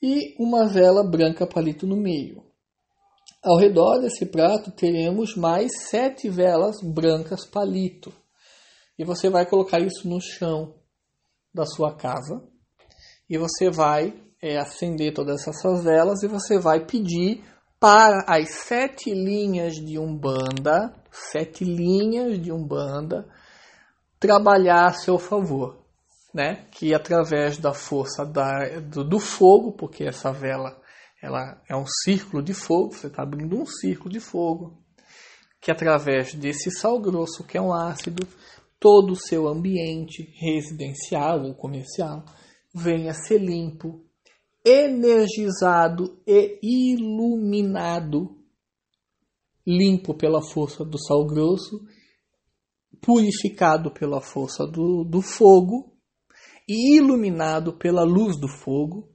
E 0.00 0.34
uma 0.42 0.66
vela 0.66 1.02
branca 1.02 1.46
palito 1.46 1.86
no 1.86 1.96
meio. 1.96 2.42
Ao 3.42 3.56
redor 3.56 3.98
desse 3.98 4.26
prato 4.26 4.70
teremos 4.70 5.36
mais 5.36 5.70
sete 5.88 6.28
velas 6.28 6.76
brancas 6.82 7.46
palito. 7.46 8.12
E 8.98 9.04
você 9.04 9.28
vai 9.28 9.46
colocar 9.46 9.78
isso 9.80 10.08
no 10.08 10.20
chão 10.20 10.74
da 11.54 11.66
sua 11.66 11.94
casa. 11.94 12.42
E 13.28 13.36
você 13.36 13.70
vai 13.70 14.14
é, 14.40 14.56
acender 14.56 15.12
todas 15.12 15.46
essas 15.46 15.84
velas 15.84 16.22
e 16.22 16.28
você 16.28 16.58
vai 16.58 16.86
pedir 16.86 17.44
para 17.80 18.24
as 18.26 18.50
sete 18.50 19.12
linhas 19.12 19.74
de 19.74 19.98
Umbanda, 19.98 20.94
sete 21.10 21.64
linhas 21.64 22.40
de 22.40 22.50
Umbanda, 22.50 23.28
trabalhar 24.18 24.86
a 24.86 24.92
seu 24.92 25.18
favor. 25.18 25.78
né? 26.34 26.66
Que 26.70 26.94
através 26.94 27.58
da 27.58 27.72
força 27.72 28.24
da, 28.24 28.80
do, 28.80 29.02
do 29.04 29.18
fogo, 29.18 29.72
porque 29.72 30.04
essa 30.04 30.32
vela 30.32 30.76
ela 31.20 31.60
é 31.68 31.76
um 31.76 31.86
círculo 32.04 32.42
de 32.42 32.54
fogo, 32.54 32.92
você 32.92 33.08
está 33.08 33.22
abrindo 33.22 33.60
um 33.60 33.66
círculo 33.66 34.10
de 34.10 34.20
fogo, 34.20 34.78
que 35.60 35.70
através 35.70 36.32
desse 36.34 36.70
sal 36.70 37.00
grosso, 37.00 37.44
que 37.44 37.58
é 37.58 37.60
um 37.60 37.72
ácido, 37.72 38.26
todo 38.78 39.12
o 39.12 39.16
seu 39.16 39.48
ambiente 39.48 40.22
residencial 40.36 41.42
ou 41.42 41.54
comercial 41.54 42.24
venha 42.72 43.12
ser 43.12 43.38
limpo, 43.38 44.07
energizado 44.68 46.20
e 46.26 46.60
iluminado. 46.92 48.36
Limpo 49.66 50.14
pela 50.14 50.42
força 50.42 50.84
do 50.84 50.98
sal 50.98 51.26
grosso, 51.26 51.84
purificado 53.00 53.92
pela 53.92 54.20
força 54.20 54.66
do, 54.66 55.04
do 55.04 55.20
fogo 55.20 55.92
e 56.66 56.96
iluminado 56.96 57.72
pela 57.74 58.02
luz 58.02 58.38
do 58.38 58.48
fogo. 58.48 59.08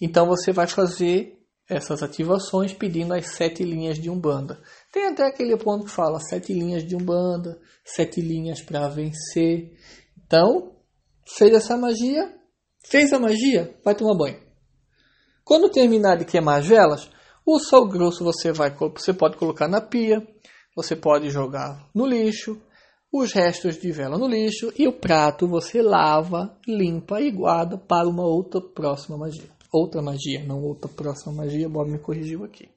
Então 0.00 0.26
você 0.26 0.52
vai 0.52 0.66
fazer 0.66 1.38
essas 1.68 2.02
ativações 2.02 2.72
pedindo 2.72 3.14
as 3.14 3.26
sete 3.28 3.62
linhas 3.62 3.98
de 3.98 4.10
Umbanda. 4.10 4.60
Tem 4.92 5.06
até 5.06 5.26
aquele 5.26 5.56
ponto 5.56 5.84
que 5.84 5.90
fala 5.90 6.20
sete 6.20 6.52
linhas 6.52 6.84
de 6.84 6.96
Umbanda, 6.96 7.60
sete 7.84 8.20
linhas 8.20 8.60
para 8.60 8.88
vencer. 8.88 9.72
Então, 10.24 10.76
fez 11.24 11.52
essa 11.52 11.76
magia, 11.76 12.34
fez 12.84 13.12
a 13.12 13.18
magia, 13.18 13.78
vai 13.84 13.94
tomar 13.94 14.16
banho. 14.16 14.51
Quando 15.44 15.70
terminar 15.70 16.16
de 16.16 16.24
queimar 16.24 16.60
as 16.60 16.66
velas, 16.66 17.10
o 17.44 17.58
sal 17.58 17.86
grosso 17.86 18.24
você, 18.24 18.52
vai, 18.52 18.70
você 18.70 19.12
pode 19.12 19.36
colocar 19.36 19.66
na 19.68 19.80
pia, 19.80 20.26
você 20.74 20.94
pode 20.94 21.30
jogar 21.30 21.88
no 21.94 22.06
lixo, 22.06 22.60
os 23.12 23.32
restos 23.32 23.78
de 23.78 23.92
vela 23.92 24.16
no 24.16 24.26
lixo 24.26 24.72
e 24.78 24.88
o 24.88 24.92
prato 24.92 25.46
você 25.46 25.82
lava, 25.82 26.56
limpa 26.66 27.20
e 27.20 27.30
guarda 27.30 27.76
para 27.76 28.08
uma 28.08 28.24
outra 28.24 28.60
próxima 28.60 29.18
magia. 29.18 29.50
Outra 29.72 30.00
magia, 30.00 30.44
não 30.46 30.62
outra 30.62 30.88
próxima 30.88 31.32
magia, 31.32 31.68
Bob 31.68 31.90
me 31.90 31.98
corrigiu 31.98 32.44
aqui. 32.44 32.68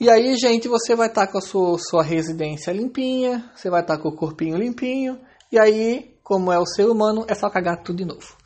E 0.00 0.10
aí, 0.10 0.36
gente, 0.36 0.66
você 0.66 0.96
vai 0.96 1.08
estar 1.08 1.26
tá 1.26 1.32
com 1.32 1.38
a 1.38 1.40
sua, 1.40 1.78
sua 1.78 2.02
residência 2.02 2.72
limpinha, 2.72 3.50
você 3.54 3.70
vai 3.70 3.82
estar 3.82 3.96
tá 3.96 4.02
com 4.02 4.08
o 4.08 4.16
corpinho 4.16 4.56
limpinho, 4.56 5.20
e 5.50 5.58
aí, 5.58 6.16
como 6.22 6.50
é 6.50 6.58
o 6.58 6.66
ser 6.66 6.86
humano, 6.86 7.24
é 7.28 7.34
só 7.34 7.48
cagar 7.50 7.82
tudo 7.82 7.98
de 7.98 8.04
novo. 8.04 8.36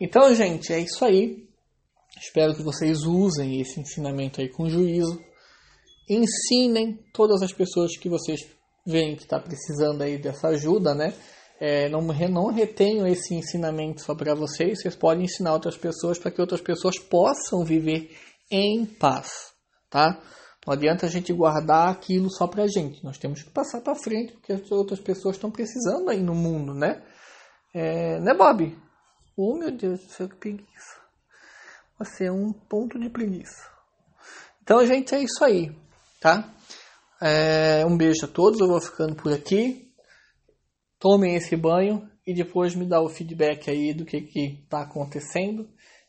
Então, 0.00 0.34
gente, 0.34 0.72
é 0.72 0.80
isso 0.80 1.04
aí. 1.04 1.49
Espero 2.20 2.54
que 2.54 2.62
vocês 2.62 3.04
usem 3.06 3.62
esse 3.62 3.80
ensinamento 3.80 4.42
aí 4.42 4.48
com 4.50 4.68
juízo. 4.68 5.18
Ensinem 6.06 6.98
todas 7.14 7.40
as 7.40 7.50
pessoas 7.50 7.96
que 7.96 8.10
vocês 8.10 8.40
veem 8.86 9.16
que 9.16 9.22
está 9.22 9.40
precisando 9.40 10.02
aí 10.02 10.18
dessa 10.18 10.48
ajuda, 10.48 10.94
né? 10.94 11.14
É, 11.58 11.88
não, 11.88 12.02
não 12.02 12.52
retenham 12.52 13.06
esse 13.06 13.34
ensinamento 13.34 14.02
só 14.02 14.14
para 14.14 14.34
vocês, 14.34 14.80
vocês 14.80 14.94
podem 14.94 15.24
ensinar 15.24 15.54
outras 15.54 15.78
pessoas 15.78 16.18
para 16.18 16.30
que 16.30 16.40
outras 16.40 16.60
pessoas 16.60 16.98
possam 16.98 17.64
viver 17.64 18.14
em 18.50 18.84
paz, 18.84 19.52
tá? 19.88 20.20
Não 20.66 20.74
adianta 20.74 21.06
a 21.06 21.08
gente 21.08 21.32
guardar 21.32 21.90
aquilo 21.90 22.30
só 22.30 22.46
pra 22.46 22.66
gente. 22.66 23.02
Nós 23.02 23.16
temos 23.16 23.42
que 23.42 23.50
passar 23.50 23.80
para 23.80 23.94
frente, 23.94 24.32
porque 24.34 24.52
as 24.52 24.70
outras 24.70 25.00
pessoas 25.00 25.36
estão 25.36 25.50
precisando 25.50 26.10
aí 26.10 26.22
no 26.22 26.34
mundo, 26.34 26.74
né? 26.74 27.02
É, 27.74 28.20
né, 28.20 28.34
Bob? 28.34 28.76
Oh, 29.36 29.56
meu 29.56 29.70
Deus 29.70 30.00
do 30.00 30.12
céu, 30.12 30.28
que 30.28 30.36
preguiça. 30.36 30.99
Você 32.00 32.24
é 32.24 32.32
um 32.32 32.50
ponto 32.50 32.98
de 32.98 33.10
preguiça. 33.10 33.68
Então, 34.62 34.84
gente, 34.86 35.14
é 35.14 35.22
isso 35.22 35.44
aí, 35.44 35.70
tá? 36.18 36.50
É, 37.20 37.84
um 37.84 37.94
beijo 37.94 38.24
a 38.24 38.28
todos, 38.28 38.58
eu 38.58 38.66
vou 38.66 38.80
ficando 38.80 39.14
por 39.14 39.30
aqui. 39.30 39.92
Tomem 40.98 41.34
esse 41.34 41.54
banho 41.54 42.10
e 42.26 42.32
depois 42.32 42.74
me 42.74 42.86
dá 42.86 43.02
o 43.02 43.10
feedback 43.10 43.68
aí 43.68 43.92
do 43.92 44.06
que 44.06 44.22
que 44.22 44.64
tá 44.70 44.80
acontecendo. 44.80 45.68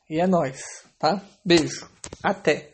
E 0.10 0.18
é 0.18 0.26
nóis, 0.26 0.62
tá? 0.98 1.22
Beijo. 1.44 1.90
Até! 2.24 2.71